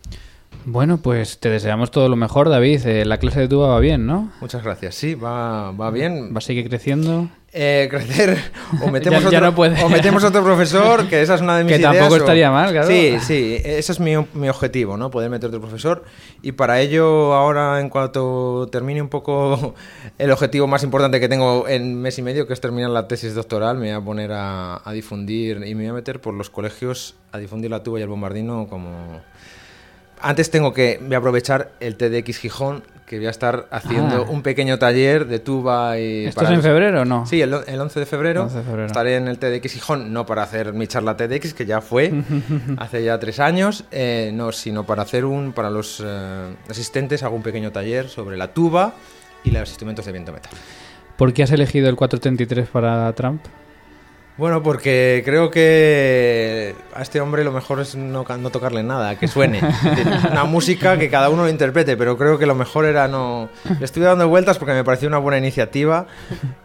Bueno, 0.65 0.97
pues 0.97 1.39
te 1.39 1.49
deseamos 1.49 1.89
todo 1.91 2.09
lo 2.09 2.17
mejor, 2.17 2.49
David. 2.49 2.85
Eh, 2.85 3.05
la 3.05 3.17
clase 3.17 3.39
de 3.39 3.47
tuba 3.47 3.69
va 3.69 3.79
bien, 3.79 4.05
¿no? 4.05 4.31
Muchas 4.41 4.61
gracias. 4.63 4.95
Sí, 4.95 5.15
va, 5.15 5.71
va 5.71 5.89
bien. 5.89 6.33
Va 6.33 6.39
a 6.39 6.41
seguir 6.41 6.67
creciendo. 6.67 7.29
Eh, 7.51 7.87
crecer 7.89 8.37
o 8.85 8.87
metemos, 8.91 9.23
Ya- 9.23 9.29
ya 9.31 9.37
otro, 9.39 9.49
no 9.49 9.55
puede. 9.55 9.83
o 9.83 9.89
metemos 9.89 10.23
otro 10.23 10.43
profesor, 10.43 11.07
que 11.07 11.19
esa 11.23 11.33
es 11.33 11.41
una 11.41 11.57
de 11.57 11.63
mis 11.65 11.73
Que 11.73 11.79
ideas. 11.79 11.93
tampoco 11.95 12.13
o- 12.13 12.17
estaría 12.17 12.51
mal, 12.51 12.71
claro. 12.71 12.87
Sí, 12.87 13.17
sí, 13.21 13.57
ese 13.65 13.91
es 13.91 13.99
mi, 13.99 14.13
mi 14.35 14.49
objetivo, 14.49 14.97
¿no? 14.97 15.09
Poder 15.09 15.31
meter 15.31 15.47
otro 15.47 15.59
profesor. 15.59 16.03
Y 16.43 16.51
para 16.51 16.79
ello, 16.79 17.33
ahora, 17.33 17.79
en 17.79 17.89
cuanto 17.89 18.69
termine 18.71 19.01
un 19.01 19.09
poco 19.09 19.73
el 20.19 20.29
objetivo 20.31 20.67
más 20.67 20.83
importante 20.83 21.19
que 21.19 21.27
tengo 21.27 21.67
en 21.67 21.99
mes 21.99 22.19
y 22.19 22.21
medio, 22.21 22.45
que 22.45 22.53
es 22.53 22.61
terminar 22.61 22.91
la 22.91 23.07
tesis 23.07 23.33
doctoral, 23.33 23.77
me 23.77 23.87
voy 23.93 24.01
a 24.01 24.05
poner 24.05 24.31
a, 24.31 24.81
a 24.87 24.91
difundir 24.93 25.57
y 25.65 25.73
me 25.73 25.83
voy 25.83 25.87
a 25.89 25.93
meter 25.93 26.21
por 26.21 26.35
los 26.35 26.51
colegios 26.51 27.15
a 27.31 27.39
difundir 27.39 27.71
la 27.71 27.81
tuba 27.81 27.99
y 27.99 28.03
el 28.03 28.09
bombardino 28.09 28.67
como... 28.69 29.21
Antes 30.21 30.51
tengo 30.51 30.73
que 30.73 30.99
voy 31.01 31.15
a 31.15 31.17
aprovechar 31.19 31.71
el 31.79 31.95
TDX 31.95 32.37
Gijón, 32.39 32.83
que 33.05 33.17
voy 33.17 33.27
a 33.27 33.29
estar 33.31 33.67
haciendo 33.71 34.25
Ah. 34.27 34.29
un 34.29 34.43
pequeño 34.43 34.77
taller 34.77 35.25
de 35.27 35.39
tuba 35.39 35.97
y... 35.97 36.25
¿Esto 36.25 36.41
para 36.41 36.49
es 36.51 36.55
en 36.57 36.61
febrero 36.61 37.01
o 37.01 37.05
no? 37.05 37.25
Sí, 37.25 37.41
el, 37.41 37.55
el 37.65 37.79
11 37.81 37.99
de 38.01 38.05
febrero, 38.05 38.43
11 38.43 38.57
de 38.57 38.63
febrero. 38.63 38.85
estaré 38.85 39.15
en 39.15 39.27
el 39.27 39.39
TEDx 39.39 39.73
Gijón, 39.73 40.11
no 40.13 40.25
para 40.25 40.43
hacer 40.43 40.73
mi 40.73 40.87
charla 40.87 41.15
TEDx, 41.17 41.53
que 41.53 41.65
ya 41.65 41.81
fue 41.81 42.11
hace 42.77 43.03
ya 43.03 43.17
tres 43.17 43.39
años, 43.39 43.85
eh, 43.91 44.31
no, 44.33 44.51
sino 44.51 44.85
para 44.85 45.03
hacer 45.03 45.25
un, 45.25 45.53
para 45.53 45.69
los 45.69 46.03
eh, 46.05 46.53
asistentes, 46.69 47.23
hago 47.23 47.35
un 47.35 47.43
pequeño 47.43 47.71
taller 47.71 48.09
sobre 48.09 48.35
la 48.37 48.53
tuba 48.53 48.93
y 49.43 49.51
los 49.51 49.69
instrumentos 49.69 50.05
de 50.05 50.11
viento 50.11 50.31
metal. 50.33 50.51
¿Por 51.17 51.33
qué 51.33 51.43
has 51.43 51.51
elegido 51.51 51.89
el 51.89 51.95
433 51.95 52.67
para 52.67 53.11
Trump? 53.13 53.41
Bueno, 54.39 54.63
porque 54.63 55.21
creo 55.25 55.51
que 55.51 56.73
a 56.95 57.01
este 57.01 57.19
hombre 57.19 57.43
lo 57.43 57.51
mejor 57.51 57.81
es 57.81 57.97
no, 57.97 58.23
no 58.23 58.49
tocarle 58.51 58.83
nada, 58.83 59.19
que 59.19 59.27
suene. 59.27 59.59
Una 60.31 60.45
música 60.45 60.97
que 60.97 61.09
cada 61.09 61.29
uno 61.29 61.43
lo 61.43 61.49
interprete, 61.49 61.97
pero 61.97 62.17
creo 62.17 62.37
que 62.37 62.45
lo 62.45 62.55
mejor 62.55 62.85
era 62.85 63.09
no... 63.09 63.49
Le 63.77 63.83
estuve 63.83 64.05
dando 64.05 64.29
vueltas 64.29 64.57
porque 64.57 64.71
me 64.71 64.85
pareció 64.85 65.09
una 65.09 65.17
buena 65.17 65.39
iniciativa 65.39 66.07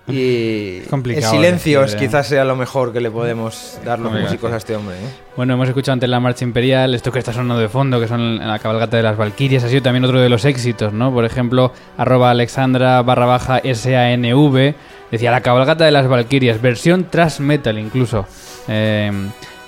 y 0.07 0.81
Es 0.83 0.88
complicado 0.88 1.33
el 1.33 1.38
silencio 1.40 1.83
es 1.83 1.97
quizás 1.97 2.27
sea 2.27 2.45
lo 2.45 2.57
mejor 2.57 2.93
que 2.93 3.01
le 3.01 3.11
podemos 3.11 3.79
dar 3.85 3.99
los 3.99 4.12
músicos 4.12 4.53
a 4.53 4.59
este 4.59 4.77
hombre. 4.77 4.97
¿eh? 4.97 5.09
Bueno, 5.37 5.55
hemos 5.55 5.69
escuchado 5.69 5.95
antes 5.95 6.09
la 6.09 6.21
marcha 6.21 6.45
imperial, 6.45 6.95
esto 6.95 7.11
que 7.11 7.19
está 7.19 7.33
sonando 7.33 7.59
de 7.59 7.69
fondo, 7.69 7.99
que 7.99 8.07
son 8.07 8.38
la 8.38 8.59
cabalgata 8.59 8.99
de 8.99 9.03
las 9.03 9.17
Valquirias, 9.17 9.64
ha 9.64 9.69
sido 9.69 9.83
también 9.83 10.05
otro 10.05 10.21
de 10.21 10.29
los 10.29 10.45
éxitos, 10.45 10.93
¿no? 10.93 11.12
Por 11.12 11.25
ejemplo, 11.25 11.73
arroba 11.97 12.31
alexandra 12.31 13.01
barra 13.03 13.25
baja 13.25 13.62
SANV, 13.64 14.75
decía 15.11 15.31
la 15.31 15.40
cabalgata 15.40 15.87
de 15.87 15.90
las 15.90 16.07
Valquirias, 16.07 16.61
versión 16.61 17.05
thrash 17.05 17.40
metal 17.40 17.79
incluso. 17.79 18.27
Eh, 18.69 19.11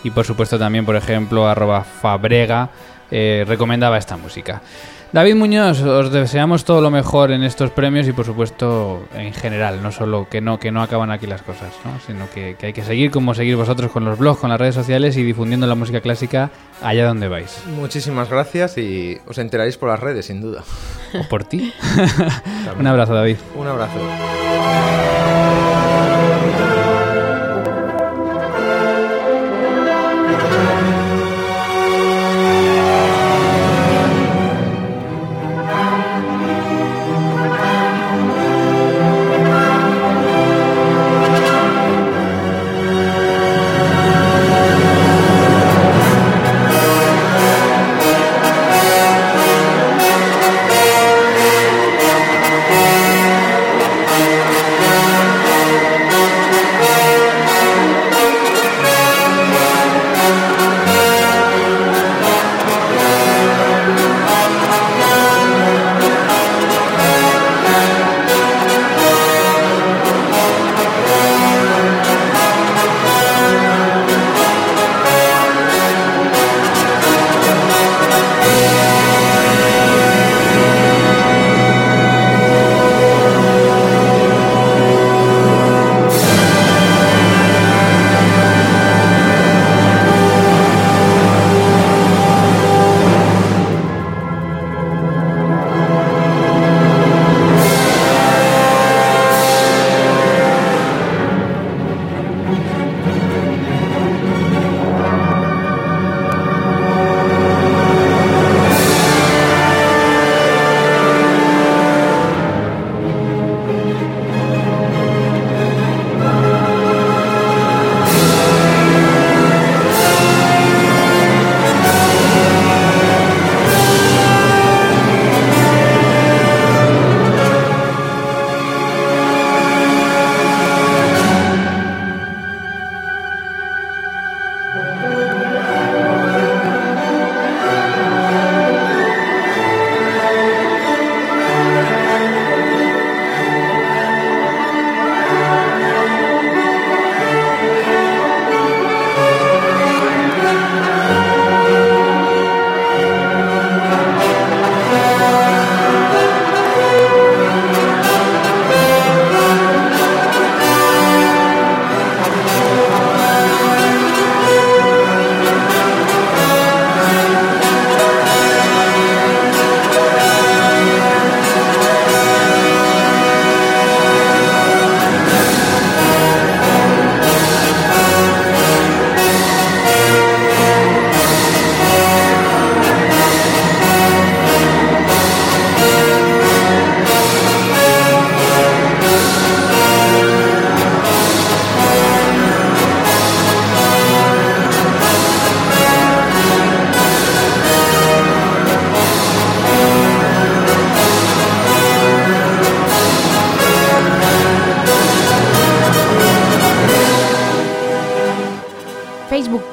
y 0.04 0.10
por 0.10 0.24
supuesto 0.26 0.58
también, 0.58 0.84
por 0.84 0.96
ejemplo, 0.96 1.48
arroba 1.48 1.82
fabrega, 1.82 2.70
eh, 3.10 3.44
recomendaba 3.46 3.96
esta 3.98 4.16
música. 4.16 4.60
David 5.12 5.36
Muñoz, 5.36 5.80
os 5.82 6.12
deseamos 6.12 6.64
todo 6.64 6.80
lo 6.80 6.90
mejor 6.90 7.30
en 7.30 7.42
estos 7.42 7.70
premios 7.70 8.08
y 8.08 8.12
por 8.12 8.24
supuesto 8.24 9.06
en 9.14 9.32
general, 9.32 9.82
no 9.82 9.92
solo 9.92 10.28
que 10.28 10.40
no, 10.40 10.58
que 10.58 10.72
no 10.72 10.82
acaban 10.82 11.10
aquí 11.10 11.26
las 11.26 11.42
cosas, 11.42 11.72
¿no? 11.84 11.92
sino 12.06 12.28
que, 12.30 12.56
que 12.58 12.66
hay 12.66 12.72
que 12.72 12.82
seguir 12.84 13.10
como 13.10 13.32
seguir 13.34 13.56
vosotros 13.56 13.90
con 13.90 14.04
los 14.04 14.18
blogs, 14.18 14.40
con 14.40 14.50
las 14.50 14.58
redes 14.60 14.74
sociales 14.74 15.16
y 15.16 15.22
difundiendo 15.22 15.66
la 15.66 15.74
música 15.74 16.00
clásica 16.00 16.50
allá 16.82 17.06
donde 17.06 17.28
vais. 17.28 17.62
Muchísimas 17.66 18.28
gracias 18.28 18.78
y 18.78 19.18
os 19.26 19.38
enteraréis 19.38 19.76
por 19.76 19.88
las 19.88 20.00
redes, 20.00 20.26
sin 20.26 20.40
duda. 20.40 20.64
O 21.18 21.28
por 21.28 21.44
ti. 21.44 21.72
Un 22.78 22.86
abrazo, 22.86 23.14
David. 23.14 23.36
Un 23.54 23.68
abrazo. 23.68 23.98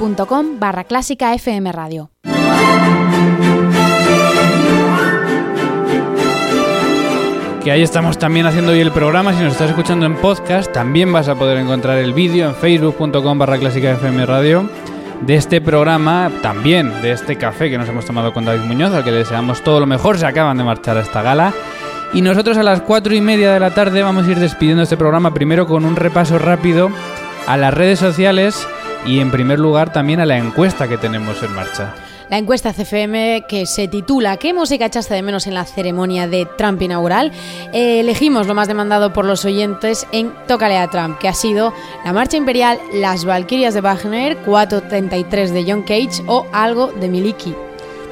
facebook.com 0.04 0.60
barra 0.60 0.84
clásica 0.84 1.34
FM 1.34 1.72
Radio. 1.72 2.10
Que 7.64 7.72
ahí 7.72 7.82
estamos 7.82 8.18
también 8.18 8.46
haciendo 8.46 8.74
hoy 8.74 8.82
el 8.82 8.92
programa. 8.92 9.34
Si 9.34 9.42
nos 9.42 9.54
estás 9.54 9.70
escuchando 9.70 10.06
en 10.06 10.16
podcast, 10.16 10.74
también 10.74 11.14
vas 11.14 11.30
a 11.30 11.36
poder 11.36 11.58
encontrar 11.58 11.98
el 12.00 12.12
vídeo 12.12 12.50
en 12.50 12.56
facebook.com 12.56 13.38
barra 13.38 13.58
clásica 13.58 13.92
FM 13.92 14.26
Radio 14.26 14.70
de 15.22 15.36
este 15.36 15.62
programa, 15.62 16.30
también 16.42 17.02
de 17.02 17.14
este 17.14 17.38
café 17.38 17.70
que 17.70 17.78
nos 17.78 17.88
hemos 17.88 18.04
tomado 18.04 18.34
con 18.34 18.44
David 18.44 18.66
Muñoz, 18.66 18.94
al 18.94 19.06
que 19.06 19.12
le 19.12 19.20
deseamos 19.20 19.64
todo 19.64 19.80
lo 19.80 19.86
mejor. 19.86 20.18
Se 20.18 20.26
acaban 20.26 20.58
de 20.58 20.66
marchar 20.66 20.98
a 20.98 21.02
esta 21.02 21.22
gala. 21.22 21.54
Y 22.14 22.22
nosotros 22.22 22.58
a 22.58 22.64
las 22.64 22.82
cuatro 22.82 23.16
y 23.16 23.22
media 23.22 23.54
de 23.54 23.60
la 23.62 23.74
tarde 23.74 24.04
vamos 24.04 24.28
a 24.28 24.32
ir 24.32 24.40
despidiendo 24.40 24.84
este 24.84 24.98
programa 24.98 25.34
primero 25.34 25.66
con 25.66 25.86
un 25.86 25.96
repaso 25.96 26.38
rápido 26.38 26.90
a 27.48 27.56
las 27.56 27.74
redes 27.74 28.00
sociales 28.00 28.68
y 29.06 29.20
en 29.20 29.32
primer 29.32 29.60
lugar 29.60 29.92
también 29.92 30.20
a 30.20 30.26
la 30.26 30.38
encuesta 30.38 30.88
que 30.88 30.98
tenemos 30.98 31.42
en 31.44 31.54
marcha. 31.54 31.94
La 32.30 32.38
encuesta 32.38 32.74
CFM 32.74 33.46
que 33.48 33.66
se 33.66 33.88
titula 33.88 34.38
¿Qué 34.38 34.54
música 34.54 34.86
echaste 34.86 35.14
de 35.14 35.22
menos 35.22 35.46
en 35.46 35.54
la 35.54 35.66
ceremonia 35.66 36.28
de 36.28 36.48
Trump 36.58 36.82
inaugural? 36.82 37.32
Eh, 37.74 38.00
elegimos 38.00 38.48
lo 38.48 38.56
más 38.56 38.68
demandado 38.68 39.14
por 39.14 39.26
los 39.26 39.46
oyentes 39.46 40.08
en 40.12 40.32
Tócale 40.48 40.78
a 40.78 40.90
Trump, 40.90 41.20
que 41.20 41.28
ha 41.28 41.34
sido 41.34 41.74
la 42.04 42.14
Marcha 42.14 42.38
Imperial, 42.38 42.80
Las 42.94 43.26
Valquirias 43.26 43.74
de 43.74 43.82
Wagner, 43.82 44.38
433 44.38 45.54
de 45.54 45.64
John 45.68 45.84
Cage 45.84 46.24
o 46.28 46.48
algo 46.54 46.88
de 46.88 47.10
Miliki. 47.10 47.54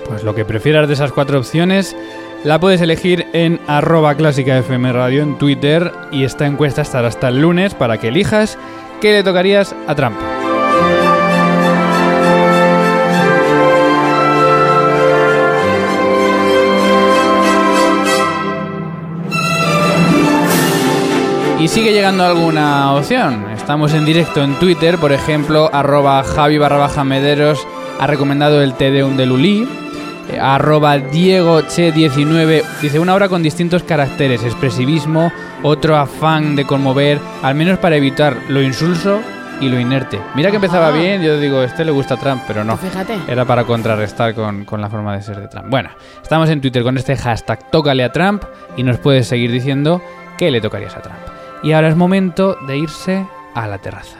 Pues 0.07 0.23
lo 0.23 0.35
que 0.35 0.45
prefieras 0.45 0.87
de 0.87 0.93
esas 0.93 1.11
cuatro 1.11 1.39
opciones 1.39 1.95
la 2.43 2.59
puedes 2.59 2.81
elegir 2.81 3.27
en 3.33 3.59
arroba 3.67 4.15
clásica 4.15 4.57
FM 4.57 4.91
Radio 4.93 5.23
en 5.23 5.37
Twitter 5.37 5.91
y 6.11 6.25
esta 6.25 6.45
encuesta 6.45 6.81
estará 6.81 7.07
hasta 7.07 7.29
el 7.29 7.39
lunes 7.39 7.73
para 7.75 7.97
que 7.97 8.09
elijas 8.09 8.57
¿qué 8.99 9.13
le 9.13 9.23
tocarías 9.23 9.75
a 9.87 9.95
Trump? 9.95 10.17
Y 21.61 21.67
sigue 21.67 21.93
llegando 21.93 22.25
alguna 22.25 22.91
opción. 22.93 23.45
Estamos 23.51 23.93
en 23.93 24.03
directo 24.03 24.43
en 24.43 24.55
Twitter, 24.55 24.97
por 24.97 25.11
ejemplo, 25.11 25.69
arroba 25.71 26.23
Javi 26.23 26.57
barra 26.57 26.77
baja 26.77 27.03
Mederos 27.03 27.67
ha 27.99 28.07
recomendado 28.07 28.63
el 28.63 28.73
Tedeum 28.73 29.15
de 29.15 29.27
Lulí. 29.27 29.67
Eh, 30.31 30.39
arroba 30.39 30.97
Diego 30.97 31.61
Che 31.61 31.91
19 31.91 32.63
dice 32.81 32.97
una 32.99 33.13
obra 33.13 33.29
con 33.29 33.43
distintos 33.43 33.83
caracteres, 33.83 34.43
expresivismo, 34.43 35.31
otro 35.61 35.97
afán 35.97 36.55
de 36.55 36.65
conmover, 36.65 37.19
al 37.43 37.53
menos 37.53 37.77
para 37.77 37.95
evitar 37.95 38.37
lo 38.49 38.63
insulso 38.63 39.19
y 39.59 39.69
lo 39.69 39.79
inerte. 39.79 40.19
Mira 40.33 40.49
que 40.49 40.55
empezaba 40.55 40.87
Ah. 40.87 40.91
bien, 40.91 41.21
yo 41.21 41.39
digo, 41.39 41.61
este 41.61 41.85
le 41.85 41.91
gusta 41.91 42.15
a 42.15 42.17
Trump, 42.17 42.41
pero 42.47 42.63
no. 42.63 42.75
Fíjate. 42.77 43.19
Era 43.27 43.45
para 43.45 43.65
contrarrestar 43.65 44.33
con, 44.33 44.65
con 44.65 44.81
la 44.81 44.89
forma 44.89 45.15
de 45.15 45.21
ser 45.21 45.39
de 45.39 45.47
Trump. 45.47 45.67
Bueno, 45.69 45.89
estamos 46.23 46.49
en 46.49 46.59
Twitter 46.59 46.81
con 46.81 46.97
este 46.97 47.15
hashtag 47.15 47.69
Tócale 47.69 48.03
a 48.03 48.11
Trump 48.11 48.43
y 48.75 48.81
nos 48.81 48.97
puedes 48.97 49.27
seguir 49.27 49.51
diciendo 49.51 50.01
qué 50.39 50.49
le 50.49 50.59
tocarías 50.59 50.95
a 50.95 51.01
Trump. 51.01 51.17
Y 51.63 51.73
ahora 51.73 51.89
es 51.89 51.95
momento 51.95 52.57
de 52.67 52.77
irse 52.77 53.27
a 53.53 53.67
la 53.67 53.77
terraza. 53.77 54.17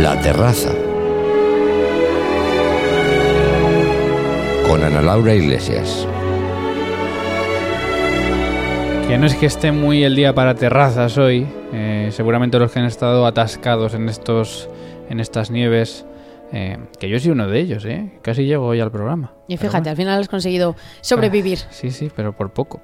La 0.00 0.20
terraza. 0.20 0.72
Con 4.68 4.82
Ana 4.82 5.00
Laura 5.00 5.34
Iglesias. 5.34 6.08
Que 9.06 9.16
no 9.16 9.26
es 9.26 9.36
que 9.36 9.46
esté 9.46 9.70
muy 9.70 10.02
el 10.02 10.16
día 10.16 10.34
para 10.34 10.56
terrazas 10.56 11.18
hoy. 11.18 11.46
eh, 11.72 12.08
seguramente 12.10 12.58
los 12.58 12.72
que 12.72 12.80
han 12.80 12.86
estado 12.86 13.26
atascados 13.26 13.94
en 13.94 14.08
estos 14.08 14.68
en 15.08 15.20
estas 15.20 15.50
nieves. 15.52 16.04
Eh, 16.52 16.78
que 17.00 17.08
yo 17.08 17.18
soy 17.18 17.30
uno 17.30 17.48
de 17.48 17.60
ellos, 17.60 17.84
¿eh? 17.86 18.12
Casi 18.20 18.44
llego 18.44 18.66
hoy 18.66 18.80
al 18.80 18.90
programa. 18.90 19.32
Y 19.48 19.56
fíjate, 19.56 19.88
al 19.88 19.96
final 19.96 20.20
has 20.20 20.28
conseguido 20.28 20.76
sobrevivir. 21.00 21.58
Sí, 21.70 21.90
sí, 21.90 22.10
pero 22.14 22.34
por 22.34 22.50
poco. 22.50 22.82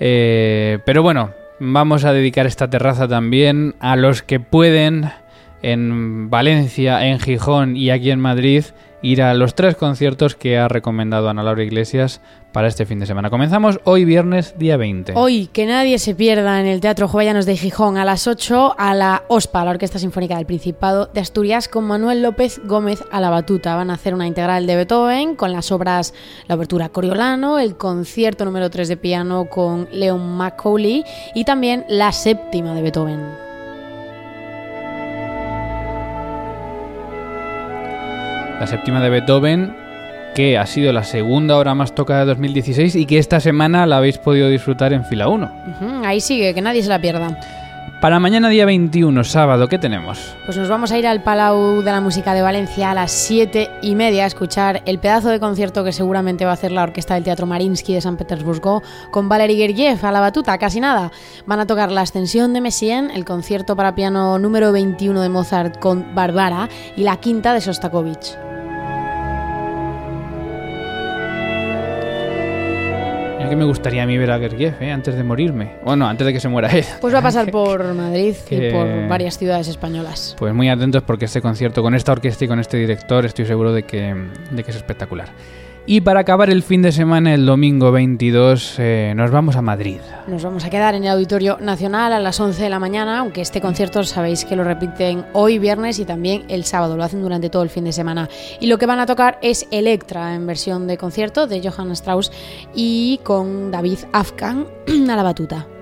Eh, 0.00 0.78
pero 0.86 1.02
bueno, 1.02 1.32
vamos 1.60 2.04
a 2.04 2.12
dedicar 2.12 2.46
esta 2.46 2.70
terraza 2.70 3.06
también 3.06 3.74
a 3.80 3.96
los 3.96 4.22
que 4.22 4.40
pueden 4.40 5.10
en 5.60 6.30
Valencia, 6.30 7.06
en 7.06 7.18
Gijón 7.18 7.76
y 7.76 7.90
aquí 7.90 8.10
en 8.10 8.20
Madrid 8.20 8.64
ir 9.02 9.22
a 9.22 9.34
los 9.34 9.54
tres 9.54 9.76
conciertos 9.76 10.34
que 10.34 10.58
ha 10.58 10.68
recomendado 10.68 11.28
Ana 11.28 11.42
Laura 11.42 11.62
Iglesias 11.62 12.20
para 12.52 12.68
este 12.68 12.86
fin 12.86 12.98
de 12.98 13.06
semana. 13.06 13.30
Comenzamos 13.30 13.80
hoy 13.84 14.04
viernes 14.04 14.58
día 14.58 14.76
20. 14.76 15.12
Hoy, 15.16 15.48
que 15.52 15.66
nadie 15.66 15.98
se 15.98 16.14
pierda 16.14 16.60
en 16.60 16.66
el 16.66 16.80
Teatro 16.80 17.06
Jovellanos 17.06 17.46
de 17.46 17.56
Gijón 17.56 17.98
a 17.98 18.04
las 18.04 18.26
8 18.26 18.74
a 18.78 18.94
la 18.94 19.24
OSPA, 19.28 19.64
la 19.64 19.70
Orquesta 19.72 19.98
Sinfónica 19.98 20.36
del 20.36 20.46
Principado 20.46 21.06
de 21.12 21.20
Asturias, 21.20 21.68
con 21.68 21.84
Manuel 21.84 22.22
López 22.22 22.60
Gómez 22.64 23.04
a 23.10 23.20
la 23.20 23.30
batuta. 23.30 23.76
Van 23.76 23.90
a 23.90 23.94
hacer 23.94 24.14
una 24.14 24.26
integral 24.26 24.66
de 24.66 24.76
Beethoven 24.76 25.36
con 25.36 25.52
las 25.52 25.70
obras 25.70 26.14
La 26.46 26.54
Abertura 26.54 26.88
Coriolano, 26.88 27.58
el 27.58 27.76
concierto 27.76 28.44
número 28.44 28.70
3 28.70 28.88
de 28.88 28.96
piano 28.96 29.46
con 29.48 29.88
Leon 29.92 30.36
Macaulay 30.36 31.04
y 31.34 31.44
también 31.44 31.84
la 31.88 32.12
séptima 32.12 32.74
de 32.74 32.82
Beethoven. 32.82 33.47
La 38.60 38.66
séptima 38.66 39.00
de 39.00 39.08
Beethoven, 39.08 39.76
que 40.34 40.58
ha 40.58 40.66
sido 40.66 40.92
la 40.92 41.04
segunda 41.04 41.56
obra 41.56 41.74
más 41.74 41.94
tocada 41.94 42.20
de 42.20 42.26
2016 42.26 42.96
y 42.96 43.06
que 43.06 43.18
esta 43.18 43.38
semana 43.38 43.86
la 43.86 43.98
habéis 43.98 44.18
podido 44.18 44.48
disfrutar 44.48 44.92
en 44.92 45.04
fila 45.04 45.28
1. 45.28 45.50
Ujú, 45.80 46.04
ahí 46.04 46.20
sigue, 46.20 46.54
que 46.54 46.60
nadie 46.60 46.82
se 46.82 46.88
la 46.88 47.00
pierda. 47.00 47.38
Para 48.00 48.20
mañana 48.20 48.48
día 48.48 48.64
21, 48.64 49.24
sábado, 49.24 49.66
¿qué 49.66 49.76
tenemos? 49.76 50.36
Pues 50.44 50.56
nos 50.56 50.68
vamos 50.68 50.92
a 50.92 50.98
ir 50.98 51.06
al 51.08 51.24
Palau 51.24 51.82
de 51.82 51.90
la 51.90 52.00
Música 52.00 52.32
de 52.32 52.42
Valencia 52.42 52.92
a 52.92 52.94
las 52.94 53.10
7 53.10 53.68
y 53.82 53.96
media 53.96 54.22
a 54.22 54.28
escuchar 54.28 54.82
el 54.86 55.00
pedazo 55.00 55.30
de 55.30 55.40
concierto 55.40 55.82
que 55.82 55.90
seguramente 55.90 56.44
va 56.44 56.52
a 56.52 56.54
hacer 56.54 56.70
la 56.70 56.84
Orquesta 56.84 57.14
del 57.14 57.24
Teatro 57.24 57.46
Marinsky 57.46 57.94
de 57.94 58.00
San 58.00 58.16
Petersburgo 58.16 58.84
con 59.10 59.28
Valery 59.28 59.56
Gergiev 59.56 59.98
a 60.06 60.12
la 60.12 60.20
batuta, 60.20 60.56
casi 60.58 60.78
nada. 60.78 61.10
Van 61.46 61.58
a 61.58 61.66
tocar 61.66 61.90
la 61.90 62.02
Ascensión 62.02 62.52
de 62.52 62.60
Messiaen, 62.60 63.10
el 63.10 63.24
concierto 63.24 63.74
para 63.74 63.96
piano 63.96 64.38
número 64.38 64.70
21 64.70 65.20
de 65.20 65.28
Mozart 65.28 65.80
con 65.80 66.14
Barbara 66.14 66.68
y 66.96 67.02
la 67.02 67.16
quinta 67.16 67.52
de 67.52 67.60
Sostakovich. 67.60 68.47
Que 73.48 73.56
me 73.56 73.64
gustaría 73.64 74.02
a 74.02 74.06
mí 74.06 74.16
ver 74.18 74.30
a 74.30 74.38
Gergiev, 74.38 74.74
¿eh? 74.82 74.90
antes 74.90 75.14
de 75.16 75.22
morirme. 75.24 75.76
Bueno, 75.84 76.06
antes 76.06 76.26
de 76.26 76.32
que 76.32 76.40
se 76.40 76.48
muera 76.48 76.68
él. 76.72 76.84
Pues 77.00 77.14
va 77.14 77.18
a 77.18 77.22
pasar 77.22 77.50
por 77.50 77.82
Madrid 77.94 78.34
Que- 78.48 78.68
y 78.68 78.72
por 78.72 79.08
varias 79.08 79.38
ciudades 79.38 79.68
españolas. 79.68 80.36
Pues 80.38 80.54
muy 80.54 80.68
atentos 80.68 81.02
porque 81.02 81.24
este 81.26 81.40
concierto 81.40 81.82
con 81.82 81.94
esta 81.94 82.12
orquesta 82.12 82.44
y 82.44 82.48
con 82.48 82.58
este 82.60 82.76
director 82.76 83.24
estoy 83.24 83.46
seguro 83.46 83.72
de 83.72 83.82
que, 83.84 84.14
de 84.50 84.64
que 84.64 84.70
es 84.70 84.76
espectacular. 84.76 85.28
Y 85.90 86.02
para 86.02 86.20
acabar 86.20 86.50
el 86.50 86.62
fin 86.62 86.82
de 86.82 86.92
semana, 86.92 87.32
el 87.32 87.46
domingo 87.46 87.90
22, 87.90 88.74
eh, 88.78 89.14
nos 89.16 89.30
vamos 89.30 89.56
a 89.56 89.62
Madrid. 89.62 90.00
Nos 90.26 90.42
vamos 90.42 90.66
a 90.66 90.68
quedar 90.68 90.94
en 90.94 91.04
el 91.04 91.08
Auditorio 91.08 91.56
Nacional 91.62 92.12
a 92.12 92.20
las 92.20 92.38
11 92.38 92.62
de 92.62 92.68
la 92.68 92.78
mañana, 92.78 93.20
aunque 93.20 93.40
este 93.40 93.62
concierto 93.62 94.04
sabéis 94.04 94.44
que 94.44 94.54
lo 94.54 94.64
repiten 94.64 95.24
hoy 95.32 95.58
viernes 95.58 95.98
y 95.98 96.04
también 96.04 96.44
el 96.48 96.64
sábado, 96.64 96.94
lo 96.94 97.04
hacen 97.04 97.22
durante 97.22 97.48
todo 97.48 97.62
el 97.62 97.70
fin 97.70 97.84
de 97.84 97.94
semana. 97.94 98.28
Y 98.60 98.66
lo 98.66 98.76
que 98.76 98.84
van 98.84 99.00
a 99.00 99.06
tocar 99.06 99.38
es 99.40 99.66
Electra 99.70 100.34
en 100.34 100.46
versión 100.46 100.86
de 100.86 100.98
concierto 100.98 101.46
de 101.46 101.66
Johann 101.66 101.92
Strauss 101.92 102.32
y 102.74 103.18
con 103.22 103.70
David 103.70 104.00
Afkan 104.12 104.66
a 105.10 105.16
la 105.16 105.22
batuta. 105.22 105.77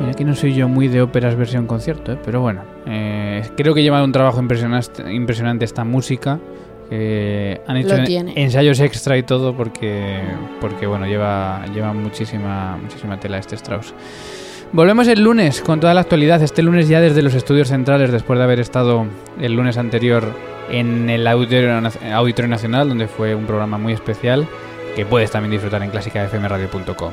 Mira 0.00 0.14
que 0.14 0.24
no 0.24 0.34
soy 0.34 0.54
yo 0.54 0.66
muy 0.66 0.88
de 0.88 1.02
óperas 1.02 1.36
versión 1.36 1.66
concierto, 1.66 2.12
¿eh? 2.12 2.18
pero 2.24 2.40
bueno, 2.40 2.62
eh, 2.86 3.42
creo 3.54 3.74
que 3.74 3.82
lleva 3.82 4.02
un 4.02 4.12
trabajo 4.12 4.40
impresionante, 4.40 5.12
impresionante 5.12 5.66
esta 5.66 5.84
música. 5.84 6.40
que 6.88 7.60
han 7.66 7.76
hecho 7.76 7.94
ensayos 8.34 8.80
extra 8.80 9.18
y 9.18 9.22
todo 9.22 9.54
porque, 9.54 10.22
porque 10.60 10.86
bueno, 10.86 11.06
lleva, 11.06 11.64
lleva 11.74 11.92
muchísima, 11.92 12.78
muchísima 12.82 13.20
tela 13.20 13.38
este 13.38 13.56
Strauss. 13.56 13.94
Volvemos 14.72 15.06
el 15.08 15.20
lunes 15.20 15.60
con 15.60 15.80
toda 15.80 15.92
la 15.94 16.00
actualidad. 16.00 16.42
Este 16.42 16.62
lunes 16.62 16.88
ya 16.88 17.00
desde 17.00 17.22
los 17.22 17.34
estudios 17.34 17.68
centrales, 17.68 18.10
después 18.10 18.38
de 18.38 18.44
haber 18.44 18.60
estado 18.60 19.04
el 19.40 19.54
lunes 19.54 19.76
anterior 19.76 20.24
en 20.70 21.10
el 21.10 21.26
Auditorio 21.26 21.80
Nacional, 22.48 22.88
donde 22.88 23.06
fue 23.06 23.34
un 23.34 23.46
programa 23.46 23.78
muy 23.78 23.92
especial 23.92 24.46
que 24.94 25.04
puedes 25.04 25.30
también 25.30 25.52
disfrutar 25.52 25.82
en 25.82 25.90
clásicafmradio.com. 25.90 27.12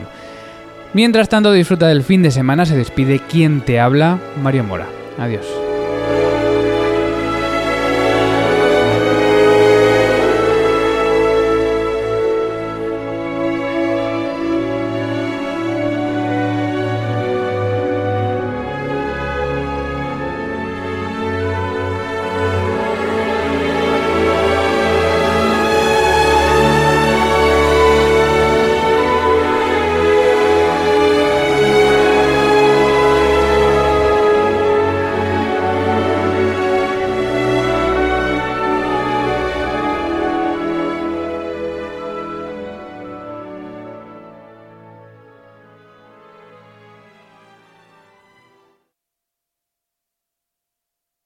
Mientras 0.94 1.30
tanto, 1.30 1.52
disfruta 1.52 1.88
del 1.88 2.04
fin 2.04 2.22
de 2.24 2.32
semana. 2.32 2.66
Se 2.66 2.76
despide 2.76 3.20
quien 3.20 3.62
te 3.62 3.80
habla, 3.80 4.20
Mario 4.42 4.64
Mora. 4.64 4.88
Adiós. 5.18 5.67